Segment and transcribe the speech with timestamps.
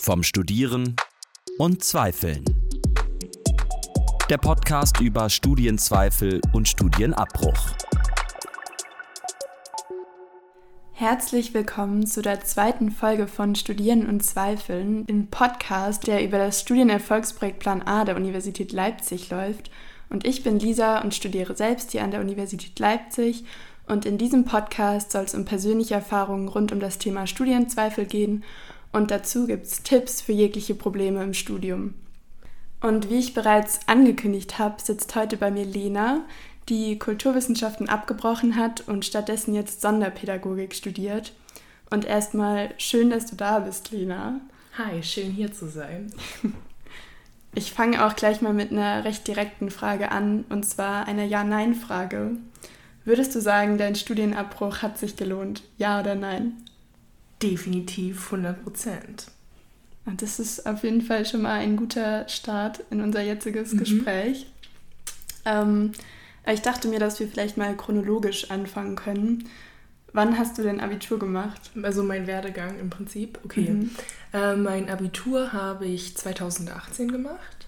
[0.00, 0.96] Vom Studieren
[1.58, 2.42] und Zweifeln.
[4.30, 7.76] Der Podcast über Studienzweifel und Studienabbruch.
[10.92, 16.62] Herzlich willkommen zu der zweiten Folge von Studieren und Zweifeln, dem Podcast, der über das
[16.62, 19.70] Studienerfolgsprojekt Plan A der Universität Leipzig läuft.
[20.08, 23.44] Und ich bin Lisa und studiere selbst hier an der Universität Leipzig.
[23.86, 28.44] Und in diesem Podcast soll es um persönliche Erfahrungen rund um das Thema Studienzweifel gehen.
[28.92, 31.94] Und dazu gibt es Tipps für jegliche Probleme im Studium.
[32.80, 36.22] Und wie ich bereits angekündigt habe, sitzt heute bei mir Lena,
[36.68, 41.32] die Kulturwissenschaften abgebrochen hat und stattdessen jetzt Sonderpädagogik studiert.
[41.90, 44.40] Und erstmal schön, dass du da bist, Lena.
[44.78, 46.12] Hi, schön hier zu sein.
[47.52, 52.36] Ich fange auch gleich mal mit einer recht direkten Frage an, und zwar einer Ja-Nein-Frage.
[53.04, 55.64] Würdest du sagen, dein Studienabbruch hat sich gelohnt?
[55.76, 56.62] Ja oder nein?
[57.42, 59.26] Definitiv 100 Prozent.
[60.16, 63.78] Das ist auf jeden Fall schon mal ein guter Start in unser jetziges mhm.
[63.78, 64.46] Gespräch.
[65.44, 65.92] Ähm,
[66.46, 69.48] ich dachte mir, dass wir vielleicht mal chronologisch anfangen können.
[70.12, 71.70] Wann hast du denn Abitur gemacht?
[71.82, 73.38] Also mein Werdegang im Prinzip.
[73.44, 73.70] Okay.
[73.70, 73.90] Mhm.
[74.32, 77.66] Äh, mein Abitur habe ich 2018 gemacht.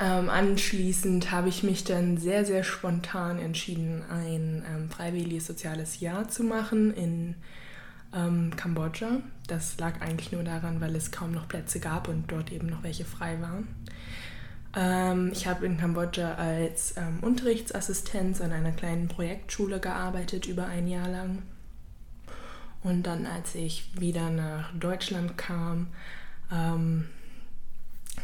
[0.00, 6.28] Ähm, anschließend habe ich mich dann sehr, sehr spontan entschieden, ein ähm, freiwilliges soziales Jahr
[6.28, 7.36] zu machen in
[8.14, 9.20] ähm, Kambodscha.
[9.46, 12.82] Das lag eigentlich nur daran, weil es kaum noch Plätze gab und dort eben noch
[12.82, 13.68] welche frei waren.
[14.76, 20.88] Ähm, ich habe in Kambodscha als ähm, Unterrichtsassistenz an einer kleinen Projektschule gearbeitet über ein
[20.88, 21.42] Jahr lang.
[22.82, 25.88] Und dann, als ich wieder nach Deutschland kam,
[26.52, 27.08] ähm,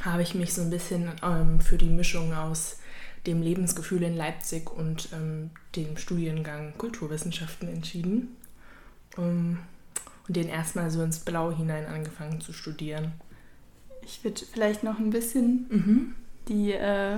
[0.02, 2.78] habe ich mich so ein bisschen ähm, für die Mischung aus
[3.26, 8.36] dem Lebensgefühl in Leipzig und ähm, dem Studiengang Kulturwissenschaften entschieden.
[9.16, 9.58] Um,
[10.30, 13.12] und den erstmal so ins Blau hinein angefangen zu studieren.
[14.02, 16.14] Ich würde vielleicht noch ein bisschen mhm
[16.50, 17.16] die äh,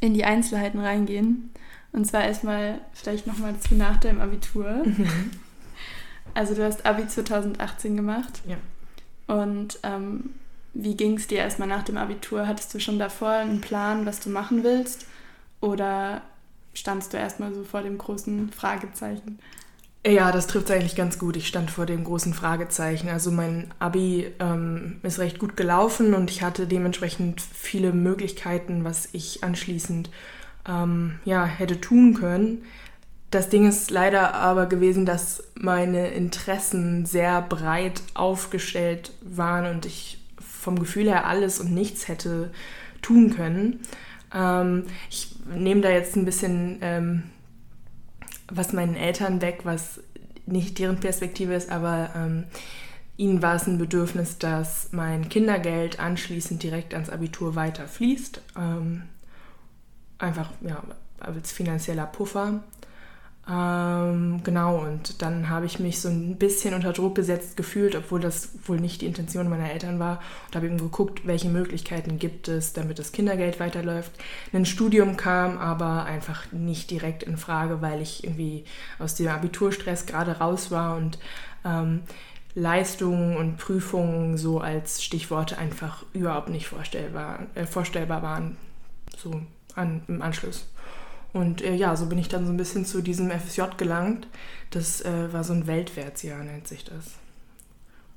[0.00, 1.50] in die Einzelheiten reingehen.
[1.92, 4.84] Und zwar erstmal vielleicht nochmal zu nach deinem Abitur.
[4.84, 5.30] Mhm.
[6.32, 8.40] Also du hast Abi 2018 gemacht.
[8.46, 8.56] Ja.
[9.26, 10.30] Und ähm,
[10.74, 12.46] wie ging es dir erstmal nach dem Abitur?
[12.46, 15.06] Hattest du schon davor einen Plan, was du machen willst?
[15.60, 16.22] Oder
[16.72, 19.40] standst du erstmal so vor dem großen Fragezeichen?
[20.06, 21.36] Ja, das trifft es eigentlich ganz gut.
[21.36, 23.10] Ich stand vor dem großen Fragezeichen.
[23.10, 29.10] Also mein Abi ähm, ist recht gut gelaufen und ich hatte dementsprechend viele Möglichkeiten, was
[29.12, 30.08] ich anschließend
[30.66, 32.64] ähm, ja, hätte tun können.
[33.30, 40.18] Das Ding ist leider aber gewesen, dass meine Interessen sehr breit aufgestellt waren und ich
[40.40, 42.50] vom Gefühl her alles und nichts hätte
[43.02, 43.80] tun können.
[44.34, 47.22] Ähm, ich nehme da jetzt ein bisschen ähm,
[48.50, 50.00] was meinen Eltern weg, was
[50.46, 52.44] nicht deren Perspektive ist, aber ähm,
[53.16, 58.40] ihnen war es ein Bedürfnis, dass mein Kindergeld anschließend direkt ans Abitur weiter fließt.
[58.56, 59.02] Ähm,
[60.18, 60.82] einfach ja,
[61.20, 62.62] als finanzieller Puffer.
[63.48, 68.20] Ähm, genau, und dann habe ich mich so ein bisschen unter Druck gesetzt gefühlt, obwohl
[68.20, 70.20] das wohl nicht die Intention meiner Eltern war.
[70.46, 74.12] Und habe eben geguckt, welche Möglichkeiten gibt es, damit das Kindergeld weiterläuft.
[74.52, 78.64] Ein Studium kam aber einfach nicht direkt in Frage, weil ich irgendwie
[78.98, 81.18] aus dem Abiturstress gerade raus war und
[81.64, 82.02] ähm,
[82.54, 88.56] Leistungen und Prüfungen so als Stichworte einfach überhaupt nicht vorstellbar, äh, vorstellbar waren,
[89.16, 89.40] so
[89.74, 90.66] an, im Anschluss.
[91.32, 94.26] Und äh, ja, so bin ich dann so ein bisschen zu diesem FSJ gelangt.
[94.70, 97.14] Das äh, war so ein Weltwärtsjahr, nennt sich das.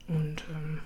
[0.08, 0.80] Und ähm,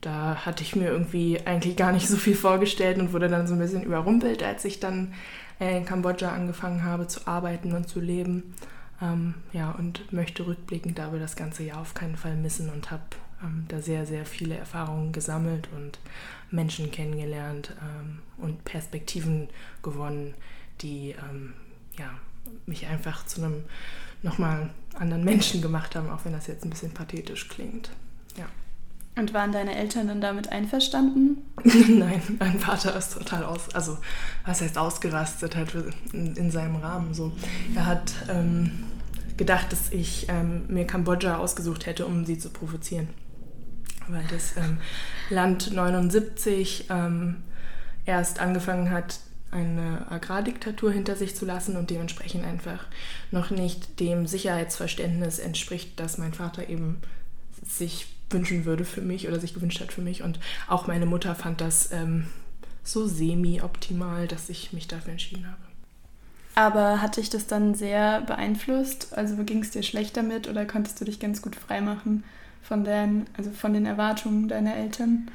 [0.00, 3.54] da hatte ich mir irgendwie eigentlich gar nicht so viel vorgestellt und wurde dann so
[3.54, 5.14] ein bisschen überrumpelt, als ich dann
[5.60, 8.54] äh, in Kambodscha angefangen habe zu arbeiten und zu leben.
[9.00, 13.02] Ähm, ja, und möchte rückblickend aber das ganze Jahr auf keinen Fall missen und habe
[13.42, 15.98] ähm, da sehr, sehr viele Erfahrungen gesammelt und
[16.50, 19.48] Menschen kennengelernt ähm, und Perspektiven
[19.82, 20.34] gewonnen,
[20.82, 21.54] die ähm,
[21.98, 22.10] ja,
[22.66, 23.64] mich einfach zu einem
[24.22, 27.90] nochmal anderen Menschen gemacht haben, auch wenn das jetzt ein bisschen pathetisch klingt.
[28.36, 28.46] Ja.
[29.18, 31.38] Und waren deine Eltern dann damit einverstanden?
[31.64, 33.98] Nein, mein Vater ist total aus, also
[34.44, 35.74] was heißt ausgerastet, halt
[36.12, 37.32] in, in seinem Rahmen so.
[37.74, 38.84] Er hat ähm,
[39.36, 43.08] gedacht, dass ich ähm, mir Kambodscha ausgesucht hätte, um sie zu provozieren.
[44.08, 44.78] Weil das ähm,
[45.30, 47.36] Land 79 ähm,
[48.04, 49.18] erst angefangen hat,
[49.56, 52.86] eine Agrardiktatur hinter sich zu lassen und dementsprechend einfach
[53.30, 56.98] noch nicht dem Sicherheitsverständnis entspricht, das mein Vater eben
[57.66, 60.22] sich wünschen würde für mich oder sich gewünscht hat für mich.
[60.22, 60.38] Und
[60.68, 62.26] auch meine Mutter fand das ähm,
[62.82, 65.56] so semi-optimal, dass ich mich dafür entschieden habe.
[66.54, 69.16] Aber hat dich das dann sehr beeinflusst?
[69.16, 72.24] Also ging es dir schlecht damit oder konntest du dich ganz gut freimachen
[72.62, 75.30] von, deren, also von den Erwartungen deiner Eltern?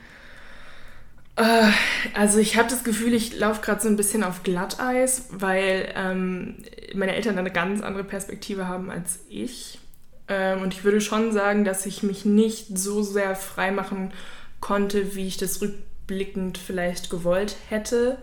[1.42, 1.72] Äh,
[2.14, 6.58] also ich habe das Gefühl, ich laufe gerade so ein bisschen auf Glatteis, weil ähm,
[6.94, 9.80] meine Eltern eine ganz andere Perspektive haben als ich.
[10.28, 14.12] Ähm, und ich würde schon sagen, dass ich mich nicht so sehr frei machen
[14.60, 18.18] konnte, wie ich das rückblickend vielleicht gewollt hätte.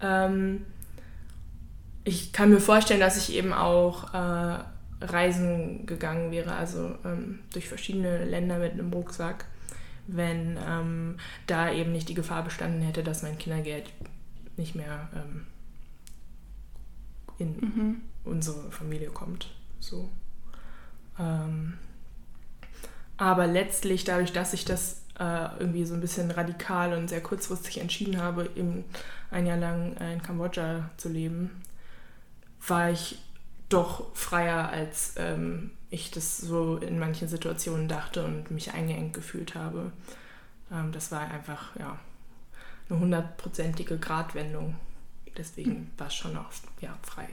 [0.00, 0.64] Ähm,
[2.04, 4.58] ich kann mir vorstellen, dass ich eben auch äh,
[5.00, 9.46] reisen gegangen wäre, also ähm, durch verschiedene Länder mit einem Rucksack,
[10.06, 11.16] wenn ähm,
[11.46, 13.90] da eben nicht die Gefahr bestanden hätte, dass mein Kindergeld
[14.56, 15.46] nicht mehr ähm,
[17.38, 18.00] in mhm.
[18.24, 19.50] unsere Familie kommt.
[19.80, 20.10] So.
[21.18, 21.74] Ähm,
[23.16, 27.80] aber letztlich, dadurch, dass ich das äh, irgendwie so ein bisschen radikal und sehr kurzfristig
[27.80, 28.84] entschieden habe, eben
[29.30, 31.50] ein Jahr lang in Kambodscha zu leben,
[32.66, 33.18] war ich
[33.68, 39.54] doch freier, als ähm, ich das so in manchen Situationen dachte und mich eingeengt gefühlt
[39.54, 39.92] habe.
[40.72, 41.98] Ähm, das war einfach ja,
[42.88, 44.76] eine hundertprozentige Gratwendung.
[45.36, 45.90] Deswegen mhm.
[45.98, 46.50] war es schon auch
[46.80, 47.28] ja, frei.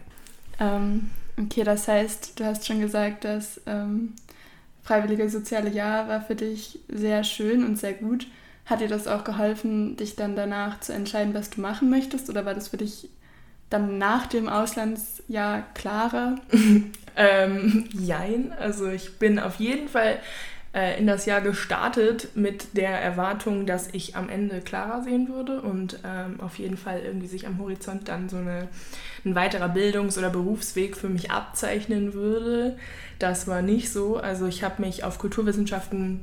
[0.59, 4.13] Ähm, okay, das heißt, du hast schon gesagt, dass ähm,
[4.83, 8.27] freiwillige soziale Jahr war für dich sehr schön und sehr gut.
[8.65, 12.29] Hat dir das auch geholfen, dich dann danach zu entscheiden, was du machen möchtest?
[12.29, 13.09] Oder war das für dich
[13.69, 16.35] dann nach dem Auslandsjahr klarer?
[17.15, 18.53] ähm, jein.
[18.59, 20.19] Also ich bin auf jeden Fall
[20.73, 25.61] äh, in das Jahr gestartet mit der Erwartung, dass ich am Ende klarer sehen würde
[25.61, 28.67] und ähm, auf jeden Fall irgendwie sich am Horizont dann so eine,
[29.23, 32.77] ein weiterer Bildungs- oder Berufsweg für mich abzeichnen würde.
[33.19, 34.17] Das war nicht so.
[34.17, 36.21] Also ich habe mich auf Kulturwissenschaften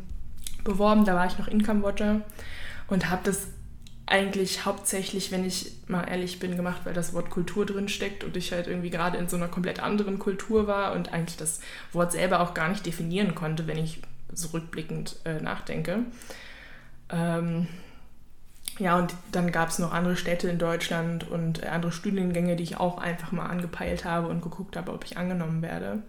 [0.65, 2.21] beworben, da war ich noch in Kambodscha
[2.89, 3.47] und habe das
[4.11, 8.37] eigentlich hauptsächlich, wenn ich mal ehrlich bin, gemacht, weil das Wort Kultur drin steckt und
[8.37, 11.61] ich halt irgendwie gerade in so einer komplett anderen Kultur war und eigentlich das
[11.93, 14.03] Wort selber auch gar nicht definieren konnte, wenn ich
[14.33, 16.01] so rückblickend äh, nachdenke.
[17.09, 17.69] Ähm,
[18.81, 22.65] ja, und dann gab es noch andere Städte in Deutschland und äh, andere Studiengänge, die
[22.65, 26.03] ich auch einfach mal angepeilt habe und geguckt habe, ob ich angenommen werde.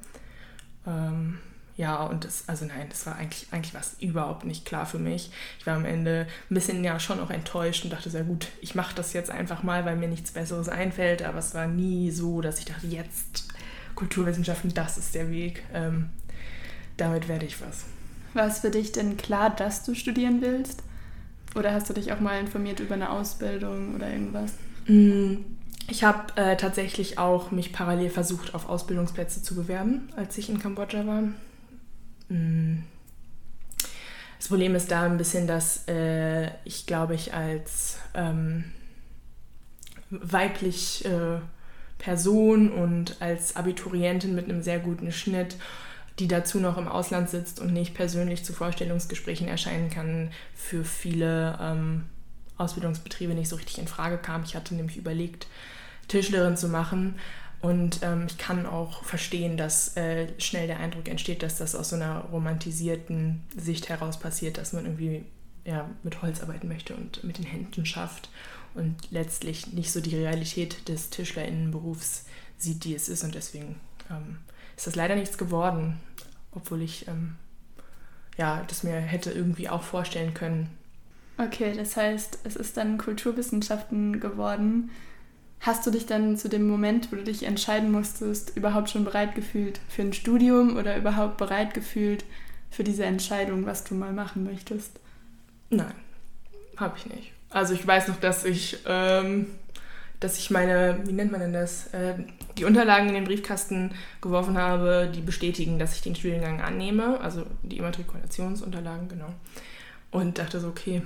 [0.88, 1.38] Ähm,
[1.82, 5.32] ja, und das, also nein, das war eigentlich, eigentlich was überhaupt nicht klar für mich.
[5.58, 8.76] Ich war am Ende ein bisschen ja schon auch enttäuscht und dachte sehr gut, ich
[8.76, 11.24] mache das jetzt einfach mal, weil mir nichts Besseres einfällt.
[11.24, 13.48] Aber es war nie so, dass ich dachte, jetzt
[13.96, 15.64] Kulturwissenschaften, das ist der Weg.
[15.74, 16.12] Ähm,
[16.98, 17.86] damit werde ich was.
[18.36, 20.84] War es für dich denn klar, dass du studieren willst?
[21.56, 24.54] Oder hast du dich auch mal informiert über eine Ausbildung oder irgendwas?
[24.86, 25.38] Mm,
[25.88, 30.60] ich habe äh, tatsächlich auch mich parallel versucht, auf Ausbildungsplätze zu bewerben, als ich in
[30.60, 31.24] Kambodscha war.
[32.32, 32.84] Mm.
[34.38, 38.72] Das Problem ist da ein bisschen, dass äh, ich glaube ich als ähm,
[40.10, 41.40] weiblich äh,
[42.00, 45.58] Person und als Abiturientin mit einem sehr guten Schnitt
[46.20, 51.58] die dazu noch im Ausland sitzt und nicht persönlich zu Vorstellungsgesprächen erscheinen kann, für viele
[51.60, 52.04] ähm,
[52.58, 54.44] Ausbildungsbetriebe nicht so richtig in Frage kam.
[54.44, 55.48] Ich hatte nämlich überlegt,
[56.08, 57.16] Tischlerin zu machen.
[57.62, 61.90] Und ähm, ich kann auch verstehen, dass äh, schnell der Eindruck entsteht, dass das aus
[61.90, 65.26] so einer romantisierten Sicht heraus passiert, dass man irgendwie
[65.64, 68.30] ja, mit Holz arbeiten möchte und mit den Händen schafft
[68.74, 72.26] und letztlich nicht so die Realität des Tischlerinnenberufs
[72.58, 73.24] sieht, die es ist.
[73.24, 73.80] Und deswegen
[74.10, 74.38] ähm,
[74.76, 76.00] ist das leider nichts geworden
[76.52, 77.36] obwohl ich ähm,
[78.38, 80.70] ja, das mir hätte irgendwie auch vorstellen können.
[81.38, 84.92] Okay, das heißt, es ist dann Kulturwissenschaften geworden.
[85.62, 89.36] Hast du dich dann zu dem Moment, wo du dich entscheiden musstest, überhaupt schon bereit
[89.36, 92.26] gefühlt für ein Studium oder überhaupt bereit gefühlt
[92.70, 95.00] für diese Entscheidung, was du mal machen möchtest?
[95.70, 95.94] Nein,
[96.78, 97.32] habe ich nicht.
[97.52, 99.48] Also ich weiß noch, dass ich ähm,
[100.22, 102.14] dass ich meine, wie nennt man denn das, äh,
[102.56, 103.92] die Unterlagen in den Briefkasten
[104.22, 109.34] geworfen habe, die bestätigen, dass ich den Studiengang annehme, also die Immatrikulationsunterlagen, genau.
[110.12, 111.02] Und dachte so, okay,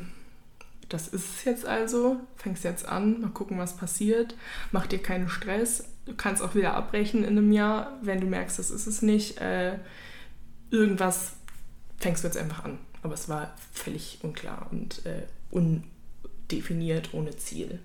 [0.89, 4.35] das ist es jetzt also, fängst jetzt an, mal gucken, was passiert,
[4.71, 8.59] mach dir keinen Stress, du kannst auch wieder abbrechen in einem Jahr, wenn du merkst,
[8.59, 9.39] das ist es nicht.
[9.41, 9.79] Äh,
[10.69, 11.33] irgendwas
[11.97, 12.77] fängst du jetzt einfach an.
[13.01, 17.79] Aber es war völlig unklar und äh, undefiniert, ohne Ziel.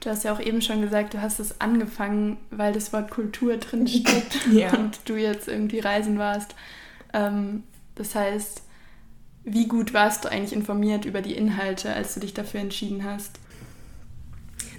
[0.00, 3.56] Du hast ja auch eben schon gesagt, du hast es angefangen, weil das Wort Kultur
[3.56, 4.74] drin steckt ja.
[4.74, 6.54] und du jetzt irgendwie reisen warst.
[7.12, 7.62] Ähm,
[7.94, 8.62] das heißt,
[9.44, 13.38] wie gut warst du eigentlich informiert über die Inhalte, als du dich dafür entschieden hast?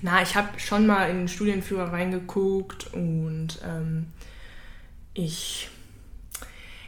[0.01, 4.07] Na, ich habe schon mal in den Studienführer reingeguckt und ähm,
[5.13, 5.69] ich,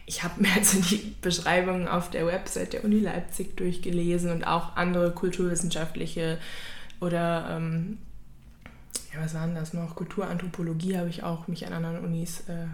[0.06, 4.76] ich habe mir also die Beschreibungen auf der Website der Uni Leipzig durchgelesen und auch
[4.76, 6.40] andere kulturwissenschaftliche
[7.00, 8.00] oder ähm,
[9.14, 9.96] ja, was waren das noch?
[9.96, 12.68] Kulturanthropologie habe ich auch mich an anderen Unis äh,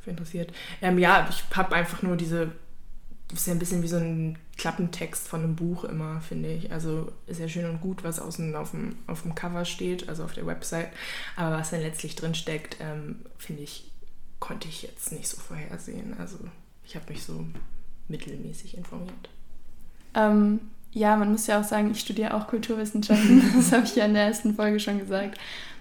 [0.00, 0.52] für interessiert.
[0.80, 2.52] Ähm, ja, ich habe einfach nur diese
[3.32, 6.72] ist ja ein bisschen wie so ein Klappentext von einem Buch immer, finde ich.
[6.72, 10.24] Also ist ja schön und gut, was außen auf dem, auf dem Cover steht, also
[10.24, 10.88] auf der Website.
[11.36, 13.90] Aber was dann letztlich drin steckt, ähm, finde ich,
[14.40, 16.14] konnte ich jetzt nicht so vorhersehen.
[16.18, 16.38] Also
[16.84, 17.44] ich habe mich so
[18.08, 19.28] mittelmäßig informiert.
[20.14, 20.60] Ähm,
[20.92, 23.42] ja, man muss ja auch sagen, ich studiere auch Kulturwissenschaften.
[23.56, 25.38] das habe ich ja in der ersten Folge schon gesagt.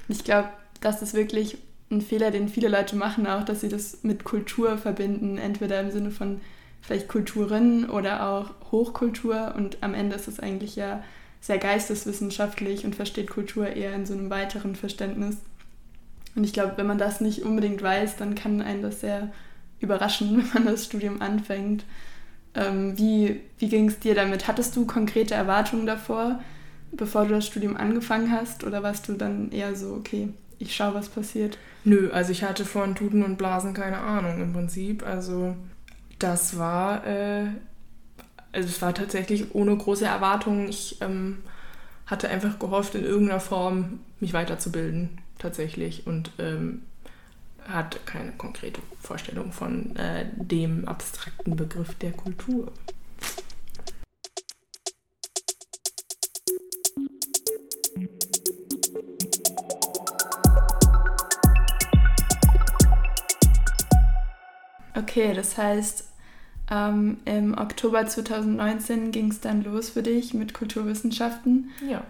[0.09, 0.49] Ich glaube,
[0.81, 1.57] das ist wirklich
[1.89, 5.91] ein Fehler, den viele Leute machen, auch, dass sie das mit Kultur verbinden, entweder im
[5.91, 6.41] Sinne von
[6.87, 11.03] vielleicht Kulturen oder auch Hochkultur und am Ende ist es eigentlich ja
[11.41, 15.37] sehr geisteswissenschaftlich und versteht Kultur eher in so einem weiteren Verständnis.
[16.35, 19.31] Und ich glaube, wenn man das nicht unbedingt weiß, dann kann einen das sehr
[19.79, 21.83] überraschen, wenn man das Studium anfängt.
[22.55, 24.47] Ähm, wie wie ging es dir damit?
[24.47, 26.39] Hattest du konkrete Erwartungen davor,
[26.93, 28.63] bevor du das Studium angefangen hast?
[28.63, 31.57] Oder warst du dann eher so, okay, ich schaue, was passiert?
[31.83, 35.05] Nö, also ich hatte von Tuten und Blasen keine Ahnung im Prinzip.
[35.05, 35.55] Also
[36.19, 37.47] das war, äh,
[38.51, 40.67] also es war tatsächlich ohne große Erwartungen.
[40.69, 41.39] Ich ähm,
[42.05, 46.07] hatte einfach gehofft, in irgendeiner Form mich weiterzubilden, tatsächlich.
[46.07, 46.81] Und ähm,
[47.67, 52.71] hatte keine konkrete Vorstellung von äh, dem abstrakten Begriff der Kultur.
[64.97, 66.05] Okay, das heißt,
[66.69, 71.71] ähm, im Oktober 2019 ging es dann los für dich mit Kulturwissenschaften.
[71.87, 72.03] Ja.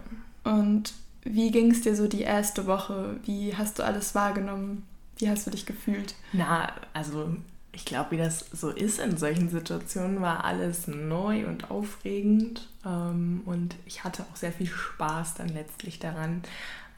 [0.44, 3.16] Und wie ging es dir so die erste Woche?
[3.24, 4.86] Wie hast du alles wahrgenommen?
[5.18, 6.14] Wie hast du dich gefühlt?
[6.32, 7.36] Na, also
[7.72, 12.68] ich glaube, wie das so ist in solchen Situationen, war alles neu und aufregend.
[12.84, 16.42] Ähm, und ich hatte auch sehr viel Spaß dann letztlich daran,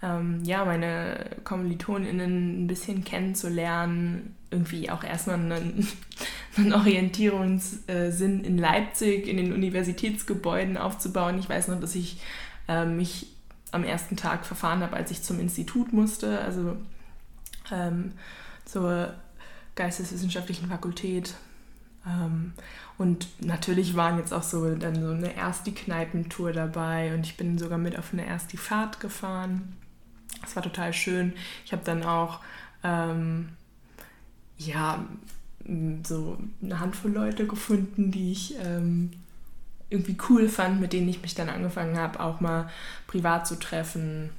[0.02, 5.86] ähm, ja, meine KommilitonInnen ein bisschen kennenzulernen, irgendwie auch erstmal einen,
[6.56, 11.38] einen Orientierungssinn in Leipzig, in den Universitätsgebäuden aufzubauen.
[11.38, 12.20] Ich weiß noch, dass ich
[12.68, 13.26] äh, mich
[13.72, 16.76] am ersten Tag verfahren habe, als ich zum Institut musste, also
[17.70, 18.12] ähm,
[18.64, 19.14] zur
[19.76, 21.34] Geisteswissenschaftlichen Fakultät.
[22.06, 22.52] Ähm,
[22.98, 27.78] und natürlich waren jetzt auch so dann so eine Ersti-Kneipentour dabei und ich bin sogar
[27.78, 29.76] mit auf eine Ersti-Fahrt gefahren.
[30.42, 31.32] Das war total schön.
[31.64, 32.40] Ich habe dann auch
[32.82, 33.50] ähm,
[34.58, 35.04] ja
[36.04, 39.10] so eine Handvoll Leute gefunden, die ich ähm,
[39.90, 42.70] irgendwie cool fand, mit denen ich mich dann angefangen habe, auch mal
[43.06, 44.30] privat zu treffen.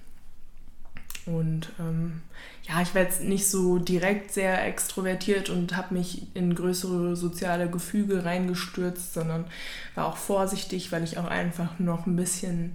[1.26, 2.22] Und ähm,
[2.64, 7.70] ja, ich werde jetzt nicht so direkt sehr extrovertiert und habe mich in größere soziale
[7.70, 9.46] Gefüge reingestürzt, sondern
[9.94, 12.74] war auch vorsichtig, weil ich auch einfach noch ein bisschen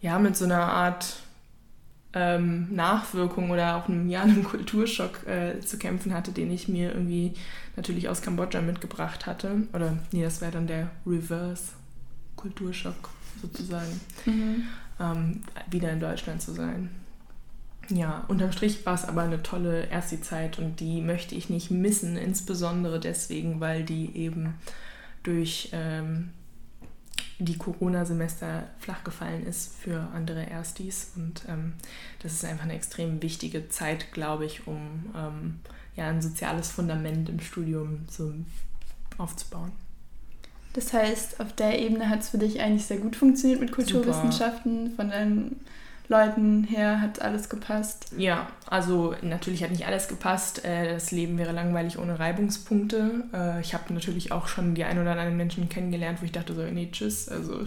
[0.00, 1.16] ja mit so einer Art
[2.18, 6.92] ähm, Nachwirkung oder auch einem, ja, einem Kulturschock äh, zu kämpfen hatte, den ich mir
[6.92, 7.34] irgendwie
[7.76, 9.62] natürlich aus Kambodscha mitgebracht hatte.
[9.72, 11.72] Oder nee, das wäre dann der Reverse
[12.36, 13.10] Kulturschock
[13.40, 14.64] sozusagen, mhm.
[15.00, 16.90] ähm, wieder in Deutschland zu sein.
[17.88, 21.70] Ja, unterm Strich war es aber eine tolle erste Zeit und die möchte ich nicht
[21.70, 24.54] missen, insbesondere deswegen, weil die eben
[25.22, 26.30] durch ähm,
[27.38, 31.12] die Corona-Semester flach gefallen ist für andere Erstis.
[31.16, 31.74] Und ähm,
[32.22, 35.60] das ist einfach eine extrem wichtige Zeit, glaube ich, um ähm,
[35.96, 38.32] ja, ein soziales Fundament im Studium so
[39.18, 39.72] aufzubauen.
[40.72, 44.90] Das heißt, auf der Ebene hat es für dich eigentlich sehr gut funktioniert mit Kulturwissenschaften,
[44.90, 44.96] Super.
[44.96, 45.56] von deinen
[46.08, 48.06] Leuten her hat alles gepasst?
[48.16, 50.64] Ja, also natürlich hat nicht alles gepasst.
[50.64, 53.24] Äh, das Leben wäre langweilig ohne Reibungspunkte.
[53.32, 56.54] Äh, ich habe natürlich auch schon die ein oder anderen Menschen kennengelernt, wo ich dachte
[56.54, 57.28] so, nee, tschüss.
[57.28, 57.64] Also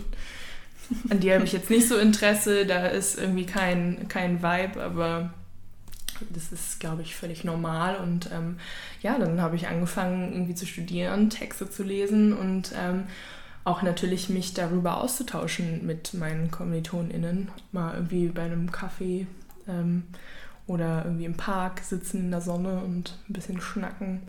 [1.10, 2.66] an die habe ich jetzt nicht so Interesse.
[2.66, 5.32] Da ist irgendwie kein, kein Vibe, aber
[6.30, 7.98] das ist, glaube ich, völlig normal.
[7.98, 8.58] Und ähm,
[9.02, 13.04] ja, dann habe ich angefangen, irgendwie zu studieren, Texte zu lesen und ähm,
[13.64, 17.50] auch natürlich mich darüber auszutauschen mit meinen KommilitonInnen.
[17.72, 19.28] Mal irgendwie bei einem Kaffee
[19.68, 20.04] ähm,
[20.68, 24.22] oder irgendwie im Park sitzen in der Sonne und ein bisschen schnacken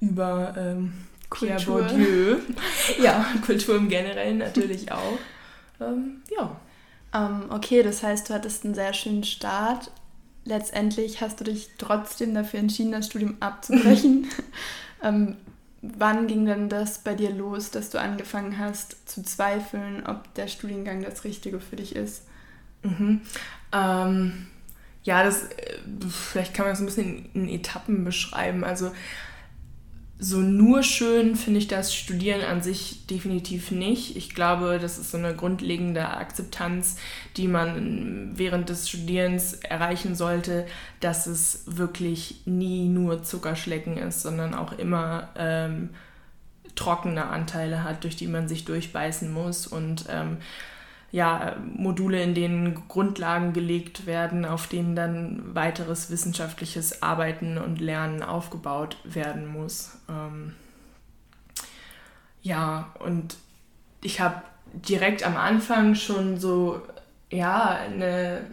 [0.00, 0.92] über ähm,
[1.28, 1.82] Kultur.
[1.82, 2.36] Bourdieu.
[3.02, 5.18] ja, Kultur im Generellen natürlich auch.
[5.80, 6.56] Ähm, ja.
[7.14, 9.90] Um, ähm, okay, das heißt, du hattest einen sehr schönen Start.
[10.44, 14.28] Letztendlich hast du dich trotzdem dafür entschieden, das Studium abzubrechen.
[15.02, 15.36] ähm,
[15.82, 20.46] wann ging denn das bei dir los, dass du angefangen hast zu zweifeln, ob der
[20.46, 22.22] Studiengang das Richtige für dich ist?
[22.82, 23.20] Mhm.
[23.72, 24.46] Ähm,
[25.02, 28.62] ja, das äh, vielleicht kann man das ein bisschen in Etappen beschreiben.
[28.64, 28.92] Also
[30.24, 34.16] so nur schön finde ich das Studieren an sich definitiv nicht.
[34.16, 36.94] Ich glaube, das ist so eine grundlegende Akzeptanz,
[37.36, 40.64] die man während des Studierens erreichen sollte,
[41.00, 45.90] dass es wirklich nie nur Zuckerschlecken ist, sondern auch immer ähm,
[46.76, 50.36] trockene Anteile hat, durch die man sich durchbeißen muss und ähm,
[51.12, 58.22] ja, Module, in denen Grundlagen gelegt werden, auf denen dann weiteres wissenschaftliches Arbeiten und Lernen
[58.22, 59.98] aufgebaut werden muss.
[60.08, 60.54] Ähm,
[62.40, 63.36] ja, und
[64.02, 64.42] ich habe
[64.72, 66.80] direkt am Anfang schon so,
[67.30, 68.46] ja, eine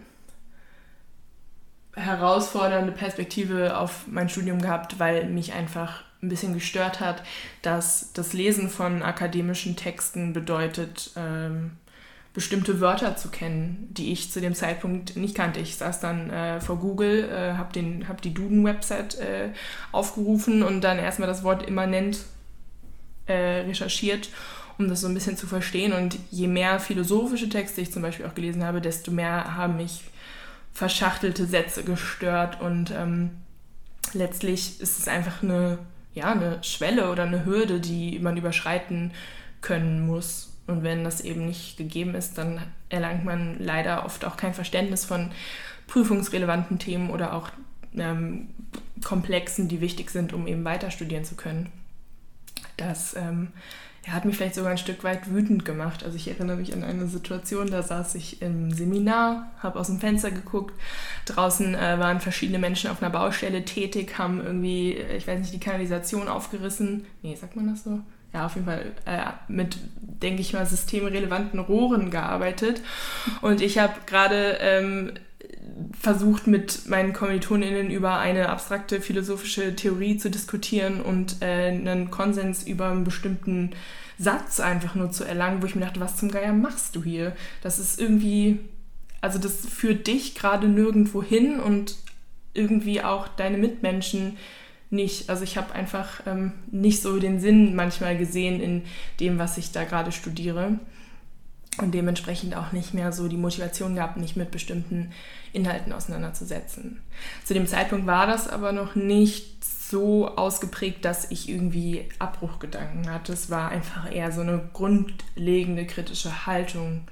[1.95, 7.23] herausfordernde Perspektive auf mein Studium gehabt, weil mich einfach ein bisschen gestört hat,
[7.61, 11.71] dass das Lesen von akademischen Texten bedeutet, ähm,
[12.33, 15.59] bestimmte Wörter zu kennen, die ich zu dem Zeitpunkt nicht kannte.
[15.59, 19.49] Ich saß dann äh, vor Google, äh, habe hab die Duden-Website äh,
[19.91, 22.19] aufgerufen und dann erstmal das Wort immanent
[23.25, 24.29] äh, recherchiert,
[24.77, 25.91] um das so ein bisschen zu verstehen.
[25.91, 30.03] Und je mehr philosophische Texte ich zum Beispiel auch gelesen habe, desto mehr haben mich
[30.71, 33.31] verschachtelte Sätze gestört und ähm,
[34.13, 35.79] letztlich ist es einfach eine,
[36.13, 39.11] ja, eine Schwelle oder eine Hürde, die man überschreiten
[39.61, 44.37] können muss und wenn das eben nicht gegeben ist, dann erlangt man leider oft auch
[44.37, 45.31] kein Verständnis von
[45.87, 47.49] prüfungsrelevanten Themen oder auch
[47.95, 48.49] ähm,
[49.03, 51.71] Komplexen, die wichtig sind, um eben weiter studieren zu können.
[52.77, 53.49] Das ähm,
[54.05, 56.03] ja, hat mich vielleicht sogar ein Stück weit wütend gemacht.
[56.03, 59.99] Also ich erinnere mich an eine Situation, da saß ich im Seminar, habe aus dem
[59.99, 60.73] Fenster geguckt.
[61.25, 65.59] Draußen äh, waren verschiedene Menschen auf einer Baustelle tätig, haben irgendwie, ich weiß nicht, die
[65.59, 67.05] Kanalisation aufgerissen.
[67.21, 67.99] Nee, sagt man das so?
[68.33, 72.81] Ja, auf jeden Fall äh, mit, denke ich mal, systemrelevanten Rohren gearbeitet.
[73.41, 75.13] Und ich habe gerade ähm,
[75.99, 82.63] versucht, mit meinen KommilitonInnen über eine abstrakte philosophische Theorie zu diskutieren und äh, einen Konsens
[82.63, 83.71] über einen bestimmten
[84.17, 87.35] Satz einfach nur zu erlangen, wo ich mir dachte, was zum Geier machst du hier?
[87.61, 88.59] Das ist irgendwie,
[89.21, 91.95] also das führt dich gerade nirgendwo hin und
[92.53, 94.37] irgendwie auch deine Mitmenschen
[94.89, 95.29] nicht.
[95.29, 98.83] Also ich habe einfach ähm, nicht so den Sinn manchmal gesehen in
[99.19, 100.79] dem, was ich da gerade studiere
[101.77, 105.11] und dementsprechend auch nicht mehr so die Motivation gehabt, mich mit bestimmten
[105.53, 107.01] Inhalten auseinanderzusetzen.
[107.45, 113.33] Zu dem Zeitpunkt war das aber noch nicht so ausgeprägt, dass ich irgendwie Abbruchgedanken hatte.
[113.33, 117.07] Es war einfach eher so eine grundlegende kritische Haltung,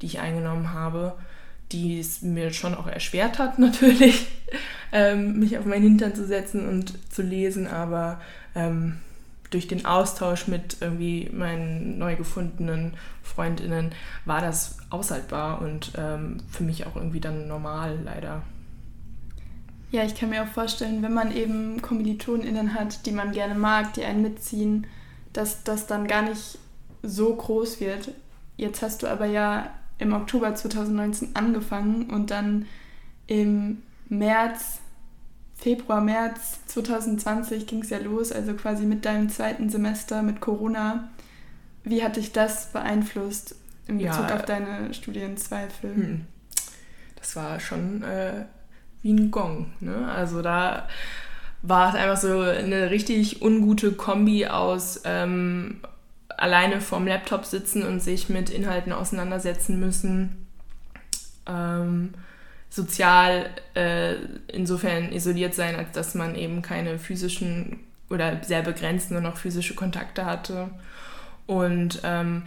[0.00, 1.16] die ich eingenommen habe
[1.72, 4.26] die es mir schon auch erschwert hat, natürlich,
[4.92, 8.20] ähm, mich auf meinen Hintern zu setzen und zu lesen, aber
[8.54, 8.98] ähm,
[9.50, 13.92] durch den Austausch mit irgendwie meinen neu gefundenen Freundinnen
[14.24, 18.42] war das aushaltbar und ähm, für mich auch irgendwie dann normal, leider.
[19.92, 23.94] Ja, ich kann mir auch vorstellen, wenn man eben KommilitonInnen hat, die man gerne mag,
[23.94, 24.86] die einen mitziehen,
[25.32, 26.58] dass das dann gar nicht
[27.02, 28.10] so groß wird.
[28.56, 32.66] Jetzt hast du aber ja im Oktober 2019 angefangen und dann
[33.26, 34.80] im März,
[35.54, 41.08] Februar, März 2020 ging es ja los, also quasi mit deinem zweiten Semester mit Corona.
[41.82, 43.56] Wie hat dich das beeinflusst
[43.86, 45.94] in Bezug ja, auf deine Studienzweifel?
[45.94, 46.26] Hm.
[47.16, 48.44] Das war schon äh,
[49.02, 49.72] wie ein Gong.
[49.80, 50.08] Ne?
[50.08, 50.88] Also da
[51.62, 55.80] war es einfach so eine richtig ungute Kombi aus ähm,
[56.36, 60.46] alleine vorm Laptop sitzen und sich mit Inhalten auseinandersetzen müssen.
[61.46, 62.14] Ähm,
[62.68, 64.16] sozial äh,
[64.48, 69.74] insofern isoliert sein, als dass man eben keine physischen oder sehr begrenzt nur noch physische
[69.74, 70.70] Kontakte hatte.
[71.46, 72.42] Und ähm,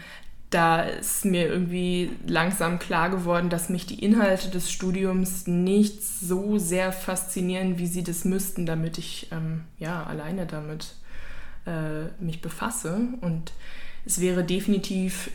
[0.49, 6.58] da ist mir irgendwie langsam klar geworden, dass mich die Inhalte des Studiums nicht so
[6.58, 10.95] sehr faszinieren, wie sie das müssten, damit ich ähm, ja alleine damit
[11.65, 13.00] äh, mich befasse.
[13.22, 13.54] Und
[14.06, 15.32] es wäre definitiv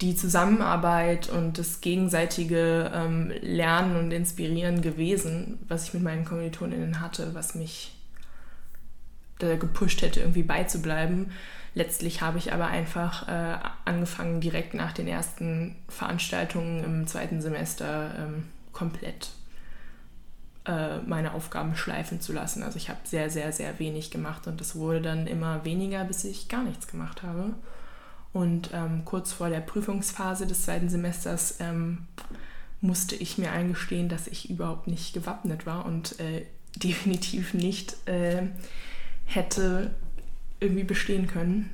[0.00, 7.00] die Zusammenarbeit und das gegenseitige ähm, Lernen und Inspirieren gewesen, was ich mit meinen Kommilitoninnen
[7.00, 7.94] hatte, was mich
[9.38, 11.30] da gepusht hätte, irgendwie beizubleiben.
[11.74, 18.14] Letztlich habe ich aber einfach äh, angefangen, direkt nach den ersten Veranstaltungen im zweiten Semester
[18.18, 19.30] ähm, komplett
[20.66, 22.62] meine Aufgaben schleifen zu lassen.
[22.62, 26.24] Also ich habe sehr, sehr, sehr wenig gemacht und es wurde dann immer weniger, bis
[26.24, 27.54] ich gar nichts gemacht habe.
[28.32, 32.06] Und ähm, kurz vor der Prüfungsphase des zweiten Semesters ähm,
[32.80, 36.44] musste ich mir eingestehen, dass ich überhaupt nicht gewappnet war und äh,
[36.76, 38.42] definitiv nicht äh,
[39.24, 39.94] hätte
[40.60, 41.70] irgendwie bestehen können.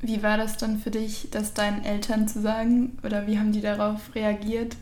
[0.00, 3.60] Wie war das dann für dich, das deinen Eltern zu sagen oder wie haben die
[3.60, 4.76] darauf reagiert?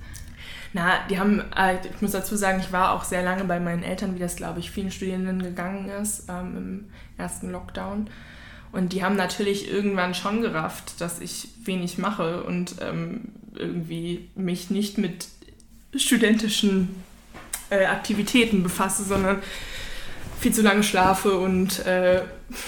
[0.74, 3.84] Na, die haben, äh, ich muss dazu sagen, ich war auch sehr lange bei meinen
[3.84, 6.84] Eltern, wie das, glaube ich, vielen Studierenden gegangen ist ähm, im
[7.16, 8.10] ersten Lockdown.
[8.72, 13.20] Und die haben natürlich irgendwann schon gerafft, dass ich wenig mache und ähm,
[13.54, 15.28] irgendwie mich nicht mit
[15.94, 16.88] studentischen
[17.70, 19.44] äh, Aktivitäten befasse, sondern
[20.40, 22.22] viel zu lange schlafe und äh,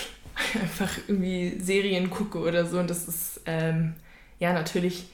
[0.62, 2.78] einfach irgendwie Serien gucke oder so.
[2.78, 3.94] Und das ist ähm,
[4.38, 5.06] ja natürlich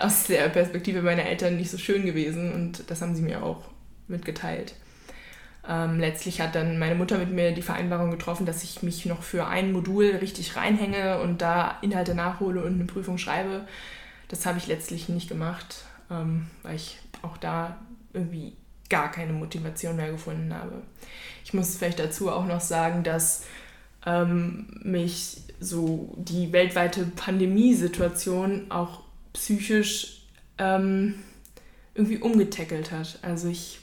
[0.00, 3.62] aus der Perspektive meiner Eltern nicht so schön gewesen und das haben sie mir auch
[4.08, 4.74] mitgeteilt.
[5.68, 9.22] Ähm, letztlich hat dann meine Mutter mit mir die Vereinbarung getroffen, dass ich mich noch
[9.22, 13.66] für ein Modul richtig reinhänge und da Inhalte nachhole und eine Prüfung schreibe.
[14.28, 17.76] Das habe ich letztlich nicht gemacht, ähm, weil ich auch da
[18.12, 18.54] irgendwie
[18.88, 20.82] gar keine Motivation mehr gefunden habe.
[21.44, 23.44] Ich muss vielleicht dazu auch noch sagen, dass
[24.06, 29.02] ähm, mich so die weltweite Pandemiesituation auch
[29.36, 30.22] psychisch
[30.58, 31.14] ähm,
[31.94, 33.18] irgendwie umgetackelt hat.
[33.22, 33.80] Also ich,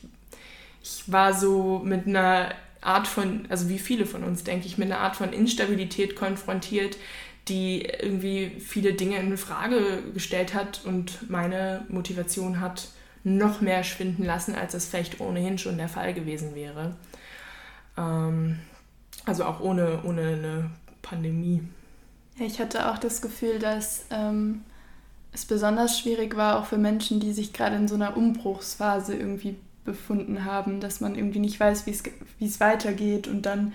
[0.82, 4.92] ich war so mit einer Art von, also wie viele von uns, denke ich, mit
[4.92, 6.98] einer Art von Instabilität konfrontiert,
[7.48, 12.90] die irgendwie viele Dinge in Frage gestellt hat und meine Motivation hat
[13.24, 16.96] noch mehr schwinden lassen, als es vielleicht ohnehin schon der Fall gewesen wäre.
[17.98, 18.60] Ähm,
[19.26, 20.70] also auch ohne, ohne eine
[21.02, 21.62] Pandemie.
[22.40, 24.62] Ich hatte auch das Gefühl, dass ähm,
[25.34, 29.56] es besonders schwierig war, auch für Menschen, die sich gerade in so einer Umbruchsphase irgendwie
[29.86, 33.74] befunden haben, dass man irgendwie nicht weiß, wie es weitergeht und dann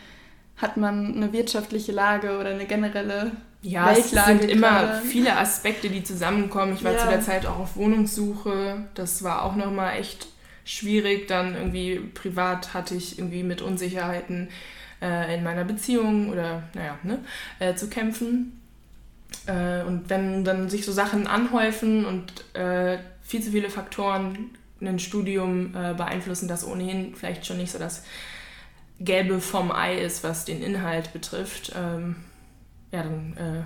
[0.57, 4.35] hat man eine wirtschaftliche Lage oder eine generelle ja, Weltlage.
[4.35, 6.75] Es sind immer viele Aspekte, die zusammenkommen.
[6.75, 6.99] Ich war ja.
[6.99, 8.87] zu der Zeit auch auf Wohnungssuche.
[8.95, 10.29] Das war auch nochmal echt
[10.65, 11.29] schwierig.
[11.29, 14.49] Dann irgendwie privat hatte ich irgendwie mit Unsicherheiten
[15.01, 17.21] äh, in meiner Beziehung oder naja, ne,
[17.59, 18.58] äh, zu kämpfen.
[19.47, 24.99] Äh, und wenn dann sich so Sachen anhäufen und äh, viel zu viele Faktoren ein
[24.99, 28.05] Studium äh, beeinflussen, das ohnehin vielleicht schon nicht so das
[29.01, 32.17] Gelbe vom Ei ist, was den Inhalt betrifft, ähm,
[32.91, 33.63] ja, dann, äh,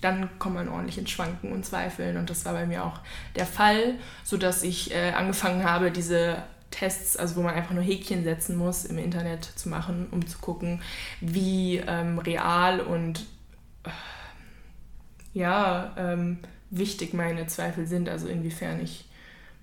[0.00, 2.16] dann kommt man ordentlich ins Schwanken und Zweifeln.
[2.16, 3.00] Und das war bei mir auch
[3.36, 8.24] der Fall, sodass ich äh, angefangen habe, diese Tests, also wo man einfach nur Häkchen
[8.24, 10.80] setzen muss, im Internet zu machen, um zu gucken,
[11.20, 13.26] wie ähm, real und
[13.84, 13.90] äh,
[15.32, 16.38] ja, ähm,
[16.70, 19.04] wichtig meine Zweifel sind, also inwiefern ich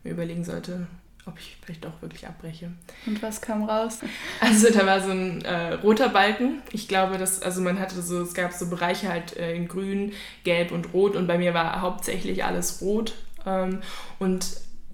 [0.03, 0.87] mir überlegen sollte,
[1.25, 2.71] ob ich vielleicht doch wirklich abbreche.
[3.05, 3.99] Und was kam raus?
[4.39, 6.61] Also da war so ein äh, roter Balken.
[6.71, 10.13] Ich glaube, dass, also man hatte so, es gab so Bereiche halt äh, in grün,
[10.43, 13.13] gelb und rot und bei mir war hauptsächlich alles rot.
[13.45, 13.81] Ähm,
[14.19, 14.45] und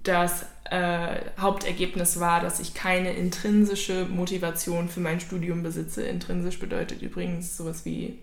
[0.02, 6.02] das äh, Hauptergebnis war, dass ich keine intrinsische Motivation für mein Studium besitze.
[6.02, 8.18] Intrinsisch bedeutet übrigens sowas wie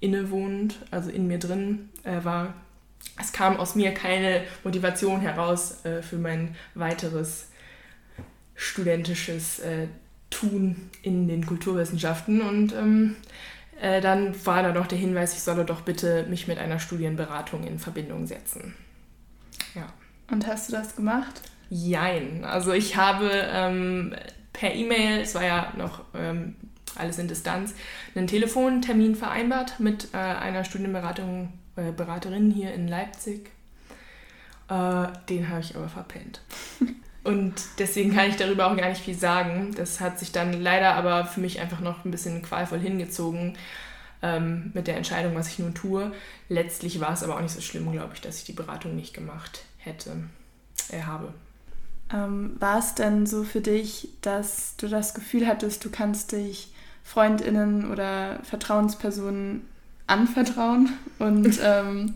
[0.00, 2.54] innewohnend, also in mir drin, äh, war,
[3.20, 7.48] es kam aus mir keine Motivation heraus äh, für mein weiteres
[8.54, 9.88] studentisches äh,
[10.30, 12.40] Tun in den Kulturwissenschaften.
[12.40, 13.16] Und ähm,
[13.80, 17.64] äh, dann war da noch der Hinweis, ich solle doch bitte mich mit einer Studienberatung
[17.64, 18.74] in Verbindung setzen.
[19.74, 19.92] Ja.
[20.30, 21.42] Und hast du das gemacht?
[21.70, 22.44] Jein.
[22.44, 24.14] Also ich habe ähm,
[24.52, 26.56] per E-Mail, es war ja noch ähm,
[26.98, 27.74] alles in Distanz,
[28.14, 33.50] einen Telefontermin vereinbart mit äh, einer Studienberatung, äh, Beraterin hier in Leipzig.
[34.68, 36.40] Äh, den habe ich aber verpennt.
[37.24, 39.74] Und deswegen kann ich darüber auch gar nicht viel sagen.
[39.76, 43.58] Das hat sich dann leider aber für mich einfach noch ein bisschen qualvoll hingezogen
[44.22, 46.12] ähm, mit der Entscheidung, was ich nun tue.
[46.48, 49.12] Letztlich war es aber auch nicht so schlimm, glaube ich, dass ich die Beratung nicht
[49.12, 50.12] gemacht hätte,
[50.90, 51.34] äh, habe.
[52.12, 56.72] Ähm, war es denn so für dich, dass du das Gefühl hattest, du kannst dich
[57.06, 59.62] Freundinnen oder Vertrauenspersonen
[60.08, 62.14] anvertrauen und ähm,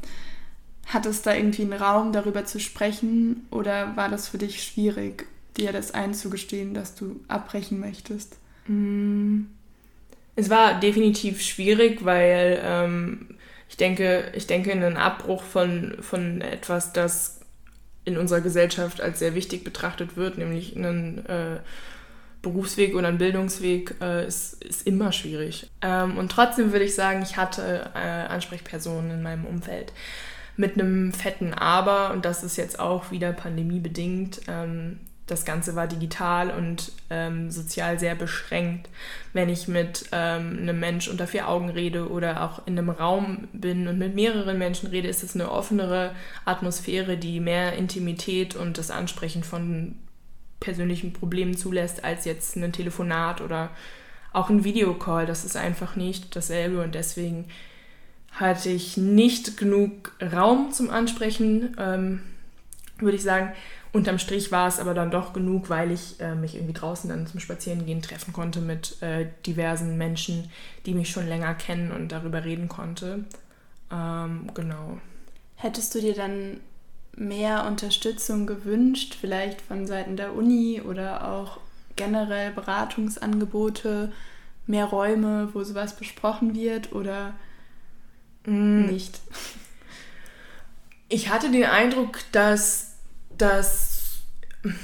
[0.87, 5.27] hattest da irgendwie einen Raum darüber zu sprechen oder war das für dich schwierig,
[5.57, 8.37] dir das einzugestehen, dass du abbrechen möchtest?
[8.67, 9.43] Mm.
[10.35, 13.27] Es war definitiv schwierig, weil ähm,
[13.69, 17.41] ich denke, ich denke, ein Abbruch von, von etwas, das
[18.05, 21.59] in unserer Gesellschaft als sehr wichtig betrachtet wird, nämlich einen äh,
[22.43, 25.69] Berufsweg oder ein Bildungsweg äh, ist, ist immer schwierig.
[25.83, 29.93] Ähm, und trotzdem würde ich sagen, ich hatte äh, Ansprechpersonen in meinem Umfeld
[30.57, 34.43] mit einem fetten Aber, und das ist jetzt auch wieder pandemiebedingt.
[34.49, 38.89] Ähm, das Ganze war digital und ähm, sozial sehr beschränkt.
[39.33, 43.49] Wenn ich mit ähm, einem Mensch unter vier Augen rede oder auch in einem Raum
[43.53, 48.77] bin und mit mehreren Menschen rede, ist es eine offenere Atmosphäre, die mehr Intimität und
[48.77, 49.95] das Ansprechen von
[50.61, 53.71] persönlichen Problemen zulässt, als jetzt ein Telefonat oder
[54.33, 55.27] auch ein Videocall.
[55.27, 57.47] Das ist einfach nicht dasselbe und deswegen
[58.33, 62.21] hatte ich nicht genug Raum zum Ansprechen, ähm,
[62.99, 63.53] würde ich sagen.
[63.93, 67.27] Unterm Strich war es aber dann doch genug, weil ich äh, mich irgendwie draußen dann
[67.27, 70.49] zum Spazierengehen treffen konnte mit äh, diversen Menschen,
[70.87, 73.25] die mich schon länger kennen und darüber reden konnte.
[73.91, 75.01] Ähm, genau.
[75.57, 76.61] Hättest du dir dann
[77.17, 81.59] mehr Unterstützung gewünscht, vielleicht von Seiten der Uni oder auch
[81.97, 84.13] generell Beratungsangebote
[84.67, 87.35] mehr Räume, wo sowas besprochen wird oder
[88.47, 88.87] mm.
[88.87, 89.21] nicht?
[91.09, 92.95] Ich hatte den Eindruck, dass
[93.37, 94.01] das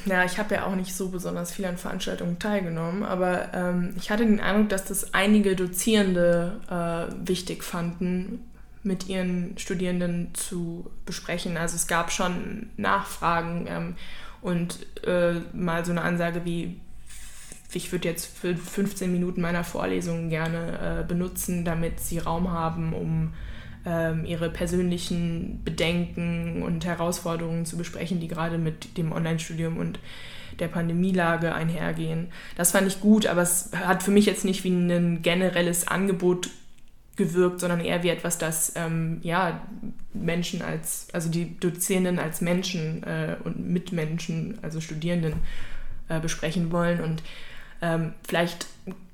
[0.07, 4.11] ja, ich habe ja auch nicht so besonders viel an Veranstaltungen teilgenommen, aber ähm, ich
[4.11, 8.43] hatte den Eindruck, dass das einige Dozierende äh, wichtig fanden,
[8.87, 11.57] mit ihren Studierenden zu besprechen.
[11.57, 13.95] Also es gab schon Nachfragen ähm,
[14.41, 16.81] und äh, mal so eine Ansage wie,
[17.73, 22.93] ich würde jetzt für 15 Minuten meiner Vorlesung gerne äh, benutzen, damit sie Raum haben,
[22.93, 23.35] um
[23.85, 29.99] ähm, ihre persönlichen Bedenken und Herausforderungen zu besprechen, die gerade mit dem Online-Studium und
[30.59, 32.29] der Pandemielage einhergehen.
[32.57, 36.51] Das fand ich gut, aber es hat für mich jetzt nicht wie ein generelles Angebot
[37.17, 39.61] gewirkt, sondern eher wie etwas, das ähm, ja,
[40.13, 45.35] Menschen als, also die Dozierenden als Menschen äh, und Mitmenschen, also Studierenden,
[46.09, 47.01] äh, besprechen wollen.
[47.01, 47.23] Und
[47.83, 48.67] ähm, vielleicht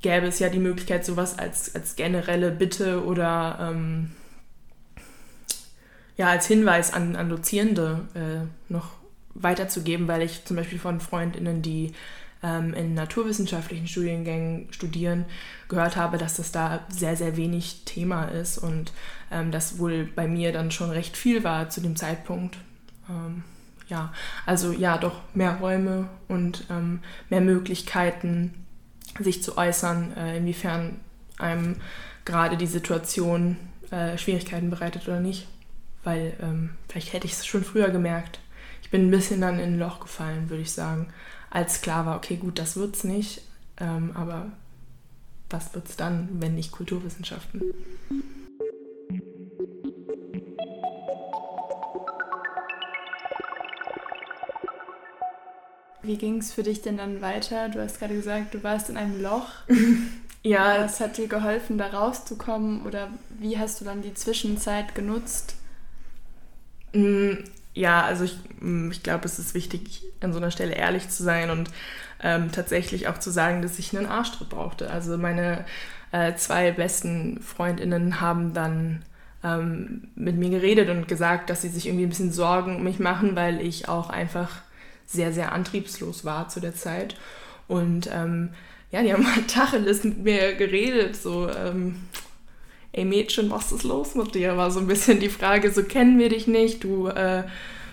[0.03, 4.11] gäbe es ja die Möglichkeit, sowas als, als generelle Bitte oder ähm,
[6.17, 8.91] ja, als Hinweis an, an Dozierende äh, noch
[9.35, 11.93] weiterzugeben, weil ich zum Beispiel von FreundInnen, die
[12.43, 15.25] ähm, in naturwissenschaftlichen Studiengängen studieren,
[15.69, 18.93] gehört habe, dass das da sehr, sehr wenig Thema ist und
[19.31, 22.59] ähm, das wohl bei mir dann schon recht viel war zu dem Zeitpunkt.
[23.09, 23.45] Ähm,
[23.89, 24.13] ja,
[24.47, 28.55] also ja, doch mehr Räume und ähm, mehr Möglichkeiten,
[29.19, 30.97] sich zu äußern, äh, inwiefern
[31.39, 31.77] einem
[32.25, 33.57] gerade die Situation
[33.91, 35.47] äh, Schwierigkeiten bereitet oder nicht.
[36.05, 38.41] Weil ähm, vielleicht hätte ich es schon früher gemerkt.
[38.83, 41.13] Ich bin ein bisschen dann in ein Loch gefallen, würde ich sagen
[41.53, 43.43] als klar war, okay, gut, das wird's nicht,
[43.77, 44.51] ähm, aber
[45.51, 47.61] was wird's dann, wenn nicht Kulturwissenschaften?
[56.03, 57.69] Wie ging es für dich denn dann weiter?
[57.69, 59.51] Du hast gerade gesagt, du warst in einem Loch.
[60.43, 60.83] ja.
[60.83, 62.87] Was hat dir geholfen, da rauszukommen?
[62.87, 65.55] Oder wie hast du dann die Zwischenzeit genutzt?
[67.75, 71.23] Ja, also ich, mm, ich glaube, es ist wichtig, an so einer Stelle ehrlich zu
[71.23, 71.71] sein und
[72.23, 74.91] ähm, tatsächlich auch zu sagen, dass ich einen Arschtritt brauchte.
[74.91, 75.65] Also meine
[76.13, 79.03] äh, zwei besten Freundinnen haben dann
[79.43, 82.99] ähm, mit mir geredet und gesagt, dass sie sich irgendwie ein bisschen Sorgen um mich
[82.99, 84.51] machen, weil ich auch einfach
[85.07, 87.17] sehr, sehr antriebslos war zu der Zeit.
[87.69, 88.51] Und ähm,
[88.91, 91.97] ja, die haben halt Tacheles mit mir geredet, so, ähm,
[92.93, 94.57] ey Mädchen, was ist los mit dir?
[94.57, 97.45] War so ein bisschen die Frage, so kennen wir dich nicht, du äh,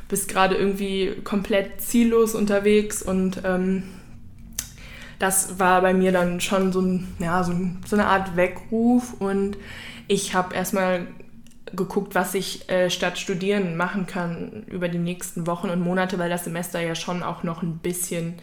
[0.08, 3.84] bist gerade irgendwie komplett ziellos unterwegs und ähm,
[5.20, 7.54] das war bei mir dann schon so, ein, ja, so,
[7.86, 9.58] so eine Art Weckruf und
[10.08, 11.08] ich habe erstmal
[11.76, 16.30] geguckt, was ich äh, statt Studieren machen kann über die nächsten Wochen und Monate, weil
[16.30, 18.36] das Semester ja schon auch noch ein bisschen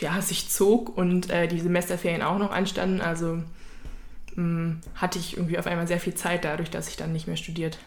[0.00, 3.00] ja, sich zog und äh, die Semesterferien auch noch anstanden.
[3.00, 3.42] Also
[4.36, 7.36] mh, hatte ich irgendwie auf einmal sehr viel Zeit dadurch, dass ich dann nicht mehr
[7.36, 7.78] studiert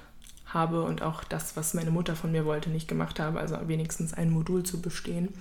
[0.48, 4.14] habe und auch das, was meine Mutter von mir wollte, nicht gemacht habe, also wenigstens
[4.14, 5.34] ein Modul zu bestehen.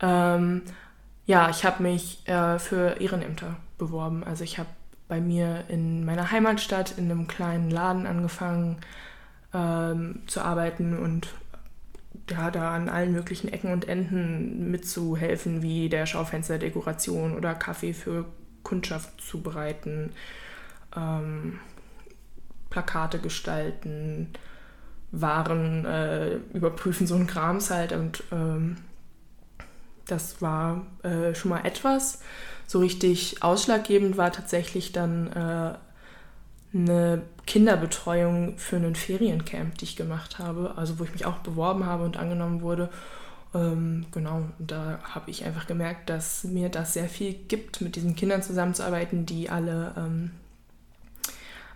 [0.00, 0.62] Ähm,
[1.26, 4.24] ja, ich habe mich äh, für Ehrenämter beworben.
[4.24, 4.68] Also ich habe
[5.08, 8.78] bei mir in meiner Heimatstadt in einem kleinen Laden angefangen
[9.52, 11.28] ähm, zu arbeiten und
[12.30, 18.24] ja, da an allen möglichen Ecken und Enden mitzuhelfen, wie der Schaufensterdekoration oder Kaffee für
[18.64, 20.12] Kundschaft zubereiten,
[20.96, 21.60] ähm,
[22.70, 24.30] Plakate gestalten,
[25.12, 27.92] Waren äh, überprüfen, so ein Krams halt.
[27.92, 28.78] Und ähm,
[30.08, 32.20] das war äh, schon mal etwas.
[32.66, 40.38] So richtig ausschlaggebend war tatsächlich dann äh, eine Kinderbetreuung für einen Feriencamp, die ich gemacht
[40.38, 42.90] habe, also wo ich mich auch beworben habe und angenommen wurde.
[43.54, 48.16] Ähm, genau, da habe ich einfach gemerkt, dass mir das sehr viel gibt, mit diesen
[48.16, 50.32] Kindern zusammenzuarbeiten, die alle ähm,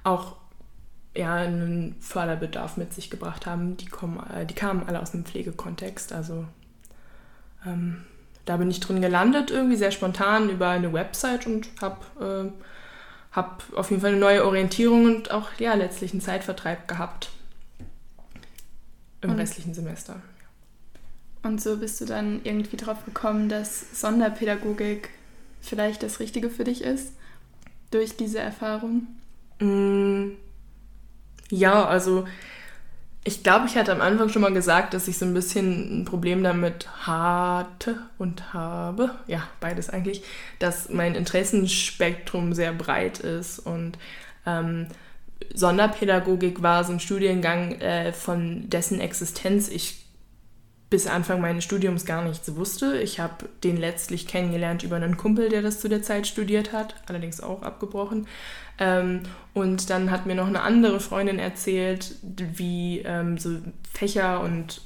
[0.03, 0.37] auch
[1.15, 3.77] ja, einen Förderbedarf mit sich gebracht haben.
[3.77, 6.13] Die, kommen, äh, die kamen alle aus einem Pflegekontext.
[6.13, 6.47] Also
[7.65, 8.05] ähm,
[8.45, 12.63] da bin ich drin gelandet, irgendwie sehr spontan über eine Website und habe äh,
[13.37, 17.31] hab auf jeden Fall eine neue Orientierung und auch ja, letztlich einen Zeitvertreib gehabt
[19.21, 20.17] im und restlichen Semester.
[21.43, 25.11] Und so bist du dann irgendwie drauf gekommen, dass Sonderpädagogik
[25.61, 27.13] vielleicht das Richtige für dich ist,
[27.91, 29.07] durch diese Erfahrung?
[29.61, 30.33] Mm,
[31.51, 32.27] ja, also
[33.25, 36.05] ich glaube, ich hatte am Anfang schon mal gesagt, dass ich so ein bisschen ein
[36.05, 40.23] Problem damit hatte und habe, ja, beides eigentlich,
[40.59, 43.99] dass mein Interessenspektrum sehr breit ist und
[44.47, 44.87] ähm,
[45.55, 50.08] Sonderpädagogik war so ein Studiengang, äh, von dessen Existenz ich
[50.91, 53.01] bis Anfang meines Studiums gar nichts wusste.
[53.01, 56.95] Ich habe den letztlich kennengelernt über einen Kumpel, der das zu der Zeit studiert hat,
[57.07, 58.27] allerdings auch abgebrochen.
[58.79, 59.23] Ähm,
[59.53, 63.59] und dann hat mir noch eine andere Freundin erzählt, wie ähm, so
[63.93, 64.81] Fächer und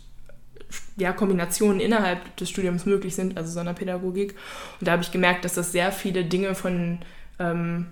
[0.97, 4.35] ja, Kombinationen innerhalb des Studiums möglich sind, also Sonderpädagogik.
[4.81, 6.99] Und da habe ich gemerkt, dass das sehr viele Dinge von
[7.39, 7.87] ähm,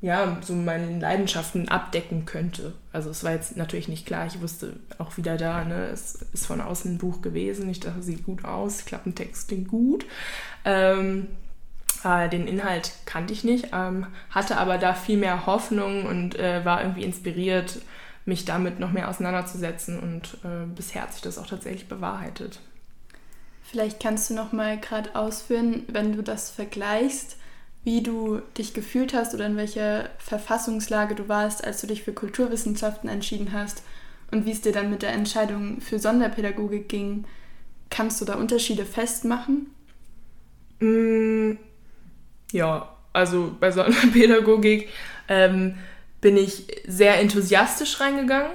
[0.00, 2.74] ja, so meinen Leidenschaften abdecken könnte.
[2.92, 6.46] Also es war jetzt natürlich nicht klar, ich wusste auch wieder da, ne, es ist
[6.46, 10.06] von außen ein Buch gewesen, ich dachte, sieht gut aus, Klappentext klingt gut.
[10.64, 11.26] Ähm,
[12.04, 16.64] äh, den Inhalt kannte ich nicht, ähm, hatte aber da viel mehr Hoffnung und äh,
[16.64, 17.80] war irgendwie inspiriert,
[18.24, 22.60] mich damit noch mehr auseinanderzusetzen und äh, bisher hat sich das auch tatsächlich bewahrheitet.
[23.64, 27.36] Vielleicht kannst du noch mal gerade ausführen, wenn du das vergleichst,
[27.84, 32.12] wie du dich gefühlt hast oder in welcher Verfassungslage du warst, als du dich für
[32.12, 33.82] Kulturwissenschaften entschieden hast
[34.30, 37.24] und wie es dir dann mit der Entscheidung für Sonderpädagogik ging.
[37.90, 39.66] Kannst du da Unterschiede festmachen?
[40.80, 41.52] Mm,
[42.52, 44.88] ja, also bei Sonderpädagogik
[45.28, 45.76] ähm,
[46.20, 48.52] bin ich sehr enthusiastisch reingegangen.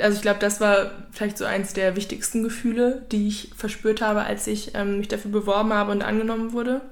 [0.00, 4.22] Also ich glaube, das war vielleicht so eins der wichtigsten Gefühle, die ich verspürt habe,
[4.22, 6.82] als ich ähm, mich dafür beworben habe und angenommen wurde.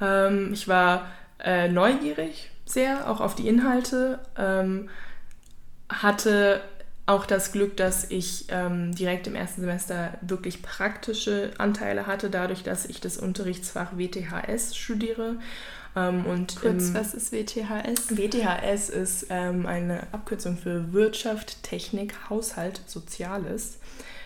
[0.00, 1.06] Ähm, ich war
[1.42, 4.18] äh, neugierig sehr, auch auf die Inhalte.
[4.36, 4.88] Ähm,
[5.88, 6.60] hatte
[7.06, 12.64] auch das Glück, dass ich ähm, direkt im ersten Semester wirklich praktische Anteile hatte, dadurch,
[12.64, 15.36] dass ich das Unterrichtsfach WTHS studiere.
[15.94, 18.16] Ähm, und Kurz, was ist WTHS?
[18.16, 23.78] WTHS ist ähm, eine Abkürzung für Wirtschaft, Technik, Haushalt, Soziales.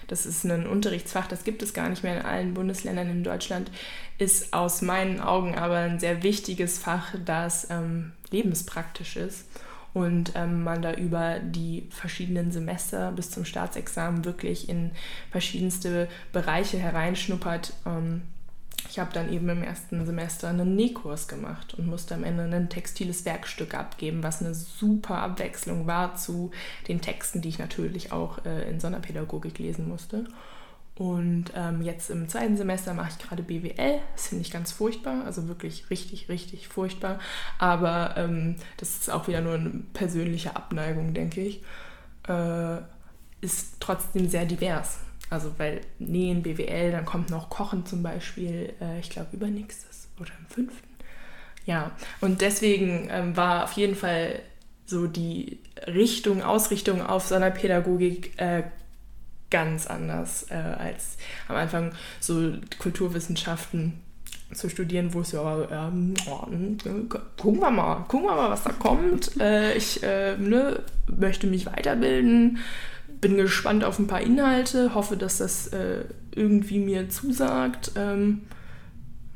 [0.09, 3.71] Das ist ein Unterrichtsfach, das gibt es gar nicht mehr in allen Bundesländern in Deutschland,
[4.21, 9.47] ist aus meinen Augen aber ein sehr wichtiges Fach, das ähm, lebenspraktisch ist
[9.95, 14.91] und ähm, man da über die verschiedenen Semester bis zum Staatsexamen wirklich in
[15.31, 17.73] verschiedenste Bereiche hereinschnuppert.
[17.87, 18.23] Ähm,
[18.91, 22.69] ich habe dann eben im ersten Semester einen Nähkurs gemacht und musste am Ende ein
[22.69, 26.51] textiles Werkstück abgeben, was eine super Abwechslung war zu
[26.89, 30.27] den Texten, die ich natürlich auch äh, in Sonderpädagogik lesen musste.
[31.01, 34.01] Und ähm, jetzt im zweiten Semester mache ich gerade BWL.
[34.15, 37.19] Das finde ich ganz furchtbar, also wirklich richtig, richtig furchtbar.
[37.57, 41.63] Aber ähm, das ist auch wieder nur eine persönliche Abneigung, denke ich.
[42.29, 42.83] Äh,
[43.41, 44.99] ist trotzdem sehr divers.
[45.31, 50.33] Also weil Nähen, BWL, dann kommt noch Kochen zum Beispiel, äh, ich glaube übernächstes oder
[50.39, 50.89] im fünften.
[51.65, 54.41] Ja, und deswegen ähm, war auf jeden Fall
[54.85, 58.65] so die Richtung, Ausrichtung auf Sonderpädagogik äh,
[59.51, 61.17] ganz anders äh, als
[61.49, 64.01] am Anfang so Kulturwissenschaften
[64.53, 66.79] zu studieren, wo es ja, ähm, oh, hm,
[67.37, 69.33] gucken wir mal, gucken wir mal, was da kommt.
[69.41, 72.59] Äh, ich äh, ne, möchte mich weiterbilden,
[73.21, 77.93] bin gespannt auf ein paar Inhalte, hoffe, dass das äh, irgendwie mir zusagt.
[77.97, 78.43] Ähm,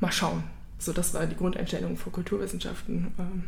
[0.00, 0.44] mal schauen.
[0.78, 3.12] So, das war die Grundeinstellung für Kulturwissenschaften.
[3.18, 3.44] Ähm,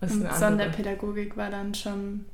[0.00, 2.26] Und Sonderpädagogik war dann schon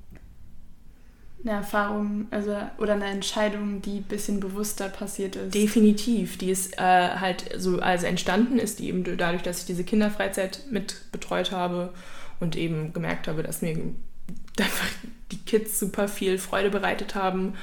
[1.44, 5.54] eine Erfahrung also, oder eine Entscheidung, die ein bisschen bewusster passiert ist.
[5.54, 6.38] Definitiv.
[6.38, 10.60] Die ist äh, halt so also entstanden ist, die eben dadurch, dass ich diese Kinderfreizeit
[10.70, 11.92] mit betreut habe
[12.40, 13.76] und eben gemerkt habe, dass mir
[14.58, 14.88] einfach
[15.32, 17.54] die Kids super viel Freude bereitet haben.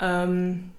[0.00, 0.70] Ähm,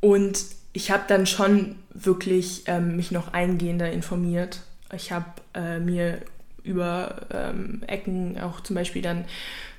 [0.00, 4.60] und ich habe dann schon wirklich ähm, mich noch eingehender informiert.
[4.94, 6.20] Ich habe äh, mir
[6.62, 9.24] über ähm, Ecken auch zum Beispiel dann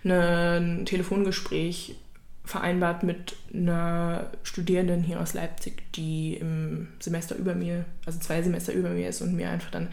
[0.04, 1.96] eine, ein Telefongespräch
[2.44, 8.74] vereinbart mit einer Studierenden hier aus Leipzig, die im Semester über mir, also zwei Semester
[8.74, 9.90] über mir ist und mir einfach dann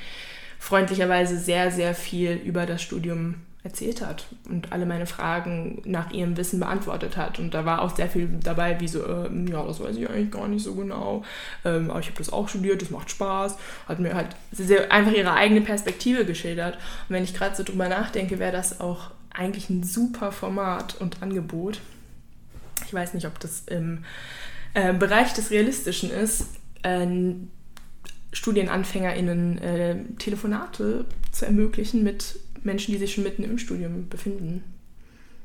[0.58, 6.36] freundlicherweise sehr, sehr viel über das Studium erzählt hat und alle meine Fragen nach ihrem
[6.36, 7.38] Wissen beantwortet hat.
[7.38, 10.30] Und da war auch sehr viel dabei, wie so, äh, ja, das weiß ich eigentlich
[10.30, 11.24] gar nicht so genau,
[11.64, 13.56] ähm, aber ich habe das auch studiert, das macht Spaß.
[13.86, 16.74] Hat mir halt sehr, einfach ihre eigene Perspektive geschildert.
[16.74, 21.22] Und wenn ich gerade so drüber nachdenke, wäre das auch eigentlich ein super Format und
[21.22, 21.80] Angebot.
[22.86, 24.04] Ich weiß nicht, ob das im
[24.74, 26.46] äh, Bereich des Realistischen ist,
[26.82, 27.06] äh,
[28.32, 34.64] StudienanfängerInnen äh, Telefonate zu ermöglichen mit Menschen, die sich schon mitten im Studium befinden.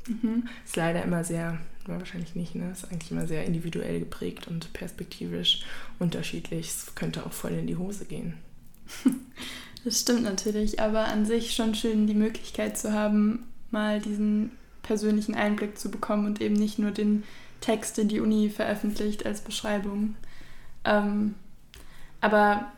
[0.07, 0.47] Mhm.
[0.65, 2.71] Ist leider immer sehr, wahrscheinlich nicht, ne?
[2.71, 5.63] Ist eigentlich immer sehr individuell geprägt und perspektivisch
[5.99, 6.67] unterschiedlich.
[6.67, 8.33] Es könnte auch voll in die Hose gehen.
[9.85, 13.43] Das stimmt natürlich, aber an sich schon schön, die Möglichkeit zu haben,
[13.73, 14.51] mal diesen
[14.81, 17.23] persönlichen Einblick zu bekommen und eben nicht nur den
[17.61, 20.15] Text, den die Uni veröffentlicht als Beschreibung.
[20.85, 21.35] Ähm,
[22.21, 22.71] aber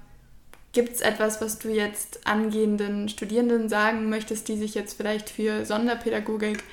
[0.75, 5.63] Gibt es etwas, was du jetzt angehenden Studierenden sagen möchtest, die sich jetzt vielleicht für
[5.63, 6.65] Sonderpädagogik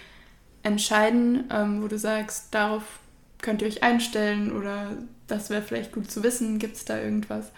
[0.64, 2.82] entscheiden, ähm, wo du sagst, darauf
[3.40, 4.90] könnt ihr euch einstellen oder
[5.28, 6.58] das wäre vielleicht gut zu wissen.
[6.58, 7.52] Gibt es da irgendwas?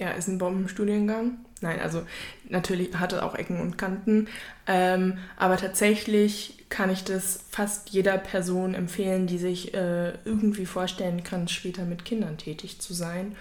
[0.00, 1.38] Ja, ist ein Bombenstudiengang.
[1.64, 2.02] Nein, also
[2.50, 4.28] natürlich hat er auch Ecken und Kanten.
[4.66, 11.24] Ähm, aber tatsächlich kann ich das fast jeder Person empfehlen, die sich äh, irgendwie vorstellen
[11.24, 13.34] kann, später mit Kindern tätig zu sein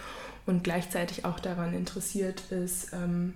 [0.46, 3.34] und gleichzeitig auch daran interessiert ist, ähm,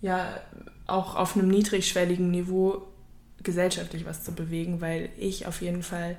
[0.00, 0.40] ja,
[0.88, 2.82] auch auf einem niedrigschwelligen Niveau
[3.44, 6.16] gesellschaftlich was zu bewegen, weil ich auf jeden Fall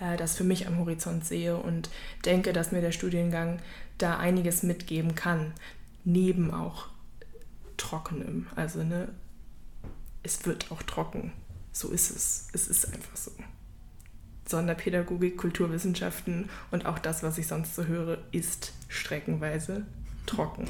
[0.00, 1.90] äh, das für mich am Horizont sehe und
[2.24, 3.60] denke, dass mir der Studiengang
[3.98, 5.52] da einiges mitgeben kann,
[6.04, 6.88] neben auch
[7.76, 8.46] Trockenem.
[8.56, 9.08] Also ne,
[10.22, 11.32] es wird auch trocken.
[11.72, 12.48] So ist es.
[12.52, 13.30] Es ist einfach so.
[14.46, 19.84] Sonderpädagogik, Kulturwissenschaften und auch das, was ich sonst so höre, ist streckenweise
[20.26, 20.68] trocken.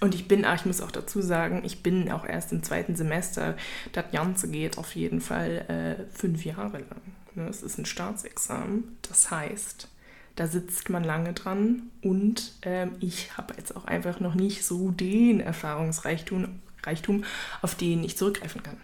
[0.00, 3.56] Und ich bin, ich muss auch dazu sagen, ich bin auch erst im zweiten Semester.
[3.92, 7.02] Das Ganze geht auf jeden Fall äh, fünf Jahre lang.
[7.34, 7.48] Ne?
[7.48, 8.96] Es ist ein Staatsexamen.
[9.02, 9.88] Das heißt,
[10.36, 14.90] da sitzt man lange dran und ähm, ich habe jetzt auch einfach noch nicht so
[14.90, 17.24] den Erfahrungsreichtum, Reichtum,
[17.62, 18.78] auf den ich zurückgreifen kann,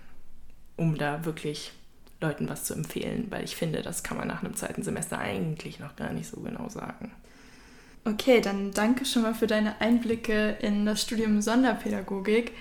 [0.76, 1.72] um da wirklich
[2.20, 5.80] Leuten was zu empfehlen, weil ich finde, das kann man nach einem zweiten Semester eigentlich
[5.80, 7.12] noch gar nicht so genau sagen.
[8.05, 12.53] Okay, dann danke schon mal für deine Einblicke in das Studium Sonderpädagogik.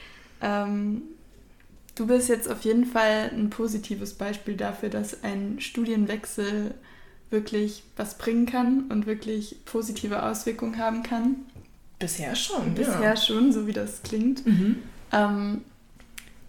[0.42, 1.04] Ähm,
[1.94, 6.74] du bist jetzt auf jeden Fall ein positives Beispiel dafür, dass ein Studienwechsel
[7.36, 11.36] wirklich was bringen kann und wirklich positive Auswirkungen haben kann.
[12.00, 12.74] Bisher schon.
[12.74, 13.16] Bisher ja.
[13.16, 14.46] schon, so wie das klingt.
[14.48, 14.78] Mhm.
[15.12, 15.62] Ähm,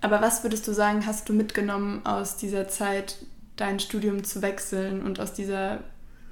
[0.00, 3.18] aber was würdest du sagen, hast du mitgenommen aus dieser Zeit,
[3.56, 5.80] dein Studium zu wechseln und aus dieser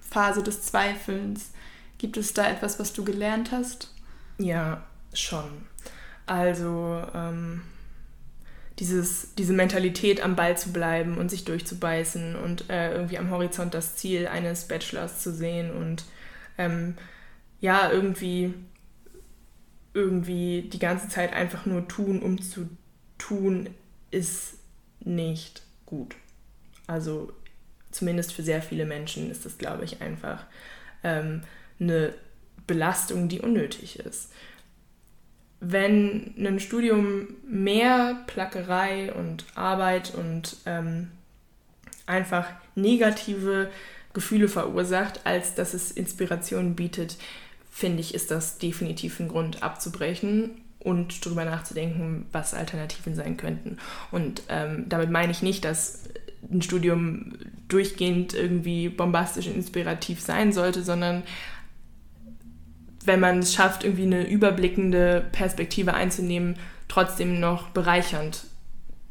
[0.00, 1.50] Phase des Zweifelns?
[1.98, 3.92] Gibt es da etwas, was du gelernt hast?
[4.38, 5.44] Ja, schon.
[6.26, 7.62] Also ähm,
[8.78, 13.74] dieses, diese Mentalität am Ball zu bleiben und sich durchzubeißen und äh, irgendwie am Horizont
[13.74, 16.04] das Ziel eines Bachelors zu sehen und
[16.58, 16.96] ähm,
[17.60, 18.52] ja, irgendwie,
[19.94, 22.68] irgendwie die ganze Zeit einfach nur tun, um zu
[23.16, 23.70] tun,
[24.10, 24.54] ist
[25.00, 26.16] nicht gut.
[26.86, 27.32] Also
[27.90, 30.44] zumindest für sehr viele Menschen ist das, glaube ich, einfach
[31.02, 31.42] ähm,
[31.78, 32.12] eine
[32.66, 34.32] Belastung, die unnötig ist.
[35.66, 41.08] Wenn ein Studium mehr Plackerei und Arbeit und ähm,
[42.06, 43.70] einfach negative
[44.12, 47.16] Gefühle verursacht, als dass es Inspiration bietet,
[47.70, 53.78] finde ich, ist das definitiv ein Grund abzubrechen und darüber nachzudenken, was Alternativen sein könnten.
[54.10, 56.04] Und ähm, damit meine ich nicht, dass
[56.52, 57.32] ein Studium
[57.68, 61.22] durchgehend irgendwie bombastisch und inspirativ sein sollte, sondern
[63.04, 66.56] wenn man es schafft, irgendwie eine überblickende Perspektive einzunehmen,
[66.88, 68.46] trotzdem noch bereichernd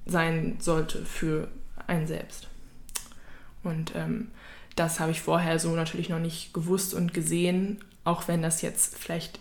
[0.05, 1.47] sein sollte für
[1.87, 2.47] einen selbst.
[3.63, 4.31] Und ähm,
[4.75, 8.97] das habe ich vorher so natürlich noch nicht gewusst und gesehen, auch wenn das jetzt
[8.97, 9.39] vielleicht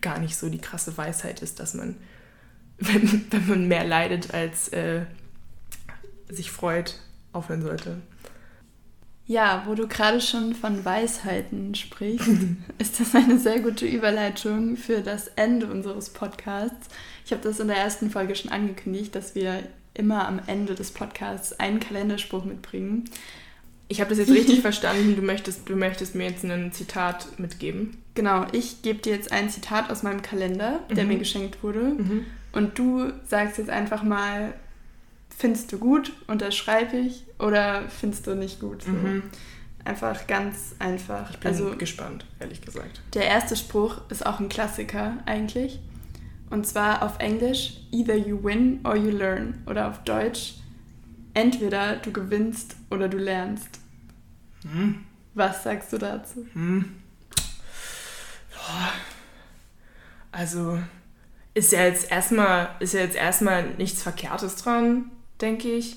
[0.00, 1.96] gar nicht so die krasse Weisheit ist, dass man,
[2.78, 5.02] wenn, wenn man mehr leidet als äh,
[6.28, 6.98] sich freut,
[7.32, 7.98] aufhören sollte.
[9.30, 12.28] Ja, wo du gerade schon von Weisheiten sprichst,
[12.78, 16.88] ist das eine sehr gute Überleitung für das Ende unseres Podcasts.
[17.24, 19.62] Ich habe das in der ersten Folge schon angekündigt, dass wir
[19.94, 23.04] immer am Ende des Podcasts einen Kalenderspruch mitbringen.
[23.86, 25.14] Ich habe das jetzt richtig verstanden.
[25.14, 27.98] Du möchtest, du möchtest mir jetzt ein Zitat mitgeben.
[28.16, 31.08] Genau, ich gebe dir jetzt ein Zitat aus meinem Kalender, der mhm.
[31.08, 31.82] mir geschenkt wurde.
[31.82, 32.26] Mhm.
[32.50, 34.54] Und du sagst jetzt einfach mal,
[35.40, 38.82] findest du gut, unterschreibe ich oder findest du nicht gut.
[38.82, 38.90] So.
[38.90, 39.22] Mhm.
[39.84, 41.30] Einfach ganz einfach.
[41.30, 43.00] Ich bin also, gespannt, ehrlich gesagt.
[43.14, 45.80] Der erste Spruch ist auch ein Klassiker eigentlich.
[46.50, 49.62] Und zwar auf Englisch, either you win or you learn.
[49.66, 50.56] Oder auf Deutsch,
[51.32, 53.80] entweder du gewinnst oder du lernst.
[54.70, 55.06] Hm.
[55.32, 56.46] Was sagst du dazu?
[56.52, 56.96] Hm.
[60.32, 60.78] Also
[61.54, 65.10] ist ja jetzt erstmal ist ja jetzt erstmal nichts Verkehrtes dran
[65.40, 65.96] denke ich.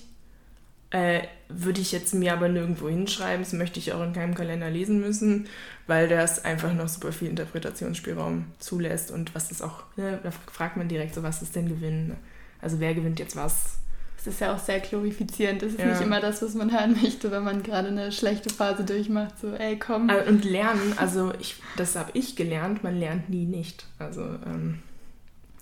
[0.89, 4.69] Äh, würde ich jetzt mir aber nirgendwo hinschreiben, das möchte ich auch in keinem Kalender
[4.69, 5.47] lesen müssen,
[5.87, 10.77] weil das einfach noch super viel Interpretationsspielraum zulässt und was ist auch, ne, da fragt
[10.77, 12.15] man direkt so, was ist denn Gewinn?
[12.61, 13.79] Also wer gewinnt jetzt was?
[14.23, 15.61] Das ist ja auch sehr glorifizierend.
[15.61, 15.87] Das ist ja.
[15.87, 19.37] nicht immer das, was man hören möchte, wenn man gerade eine schlechte Phase durchmacht.
[19.39, 20.09] So, ey, komm.
[20.09, 23.85] Äh, und lernen, also ich, das habe ich gelernt, man lernt nie nicht.
[23.99, 24.79] Also, ähm,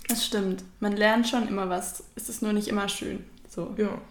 [0.07, 0.63] das stimmt.
[0.79, 2.03] Man lernt schon immer was.
[2.15, 3.23] Es ist nur nicht immer schön.
[3.52, 3.76] So.
[3.78, 4.02] Ja.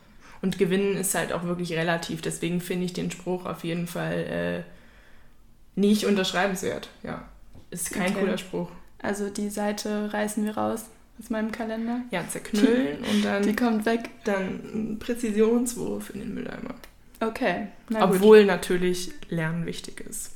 [0.42, 2.20] Und gewinnen ist halt auch wirklich relativ.
[2.20, 6.88] Deswegen finde ich den Spruch auf jeden Fall äh, nicht unterschreibenswert.
[7.02, 7.28] Ja.
[7.70, 8.20] Ist kein okay.
[8.20, 8.70] cooler Spruch.
[8.98, 10.84] Also die Seite reißen wir raus
[11.18, 12.02] aus meinem Kalender.
[12.10, 13.42] Ja, zerknüllen und dann.
[13.42, 14.10] Die kommt weg.
[14.24, 16.74] Dann Präzisionswurf in den Mülleimer.
[17.20, 17.68] Okay.
[17.98, 20.32] Obwohl natürlich Lernen wichtig ist.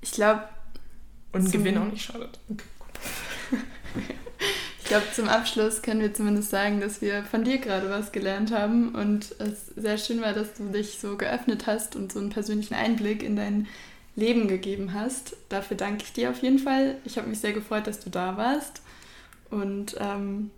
[0.00, 0.42] Ich glaube.
[1.32, 2.38] Und Gewinn auch nicht schadet.
[2.48, 4.14] Okay,
[4.84, 8.52] ich glaube, zum Abschluss können wir zumindest sagen, dass wir von dir gerade was gelernt
[8.52, 12.28] haben und es sehr schön war, dass du dich so geöffnet hast und so einen
[12.28, 13.66] persönlichen Einblick in dein
[14.14, 15.36] Leben gegeben hast.
[15.48, 16.96] Dafür danke ich dir auf jeden Fall.
[17.06, 18.82] Ich habe mich sehr gefreut, dass du da warst.
[19.50, 20.50] Und ähm,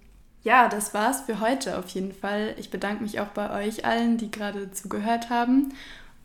[0.43, 2.57] ja, das war's für heute auf jeden Fall.
[2.59, 5.73] Ich bedanke mich auch bei euch allen, die gerade zugehört haben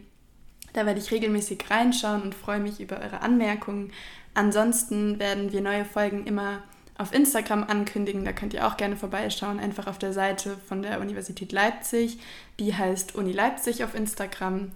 [0.74, 3.92] Da werde ich regelmäßig reinschauen und freue mich über eure Anmerkungen.
[4.34, 6.64] Ansonsten werden wir neue Folgen immer
[6.98, 8.26] auf Instagram ankündigen.
[8.26, 12.20] Da könnt ihr auch gerne vorbeischauen, einfach auf der Seite von der Universität Leipzig.
[12.60, 14.72] Die heißt Uni Leipzig auf Instagram.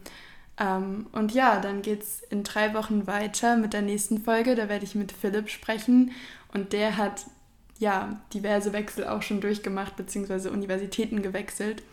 [0.59, 4.55] Ähm, und ja, dann geht es in drei Wochen weiter mit der nächsten Folge.
[4.55, 6.11] Da werde ich mit Philipp sprechen.
[6.53, 7.25] Und der hat
[7.79, 11.83] ja diverse Wechsel auch schon durchgemacht, beziehungsweise Universitäten gewechselt.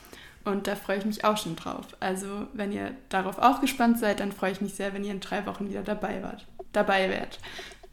[0.45, 1.87] Und da freue ich mich auch schon drauf.
[2.01, 5.21] Also, wenn ihr darauf auch gespannt seid, dann freue ich mich sehr, wenn ihr in
[5.21, 6.47] drei Wochen wieder dabei wart.
[6.73, 7.39] Dabei wärt.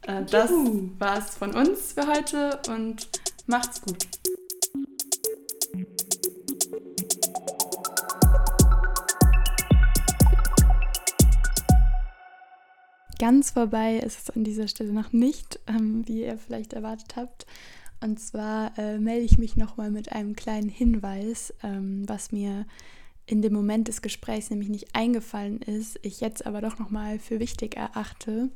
[0.02, 0.50] Äh, das
[0.98, 3.08] war's von uns für heute und
[3.46, 4.06] macht's gut.
[13.18, 17.46] Ganz vorbei ist es an dieser Stelle noch nicht, ähm, wie ihr vielleicht erwartet habt.
[18.00, 22.64] Und zwar äh, melde ich mich nochmal mit einem kleinen Hinweis, ähm, was mir
[23.26, 27.40] in dem Moment des Gesprächs nämlich nicht eingefallen ist, ich jetzt aber doch nochmal für
[27.40, 28.50] wichtig erachte.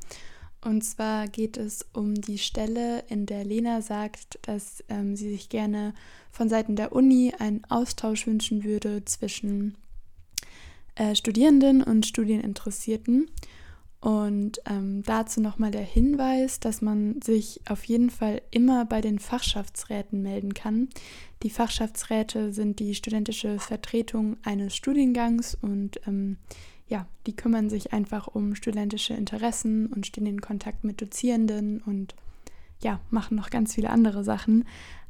[0.61, 5.49] Und zwar geht es um die Stelle, in der Lena sagt, dass ähm, sie sich
[5.49, 5.93] gerne
[6.31, 9.75] von Seiten der Uni einen Austausch wünschen würde zwischen
[10.95, 13.29] äh, Studierenden und Studieninteressierten.
[14.03, 19.17] Und ähm, dazu nochmal der Hinweis, dass man sich auf jeden Fall immer bei den
[19.17, 20.89] Fachschaftsräten melden kann.
[21.41, 26.35] Die Fachschaftsräte sind die studentische Vertretung eines Studiengangs und ähm,
[26.89, 32.13] ja, die kümmern sich einfach um studentische Interessen und stehen in Kontakt mit Dozierenden und
[32.81, 34.65] ja, machen noch ganz viele andere Sachen.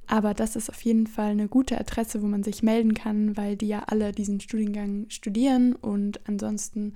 [0.05, 3.55] Aber das ist auf jeden Fall eine gute Adresse, wo man sich melden kann, weil
[3.57, 6.93] die ja alle diesen Studiengang studieren und ansonsten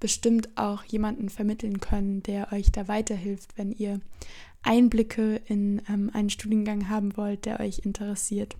[0.00, 4.00] bestimmt auch jemanden vermitteln können, der euch da weiterhilft, wenn ihr
[4.62, 8.56] Einblicke in ähm, einen Studiengang haben wollt, der euch interessiert.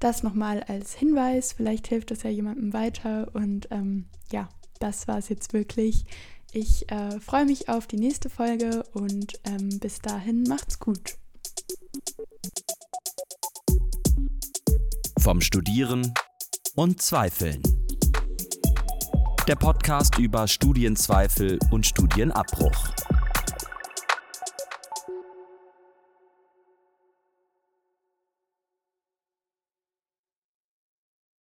[0.00, 5.18] Das nochmal als Hinweis, vielleicht hilft das ja jemandem weiter und ähm, ja, das war
[5.18, 6.04] es jetzt wirklich.
[6.52, 11.16] Ich äh, freue mich auf die nächste Folge und ähm, bis dahin macht's gut.
[15.18, 16.14] Vom Studieren
[16.74, 17.77] und Zweifeln.
[19.48, 22.90] Der Podcast über Studienzweifel und Studienabbruch.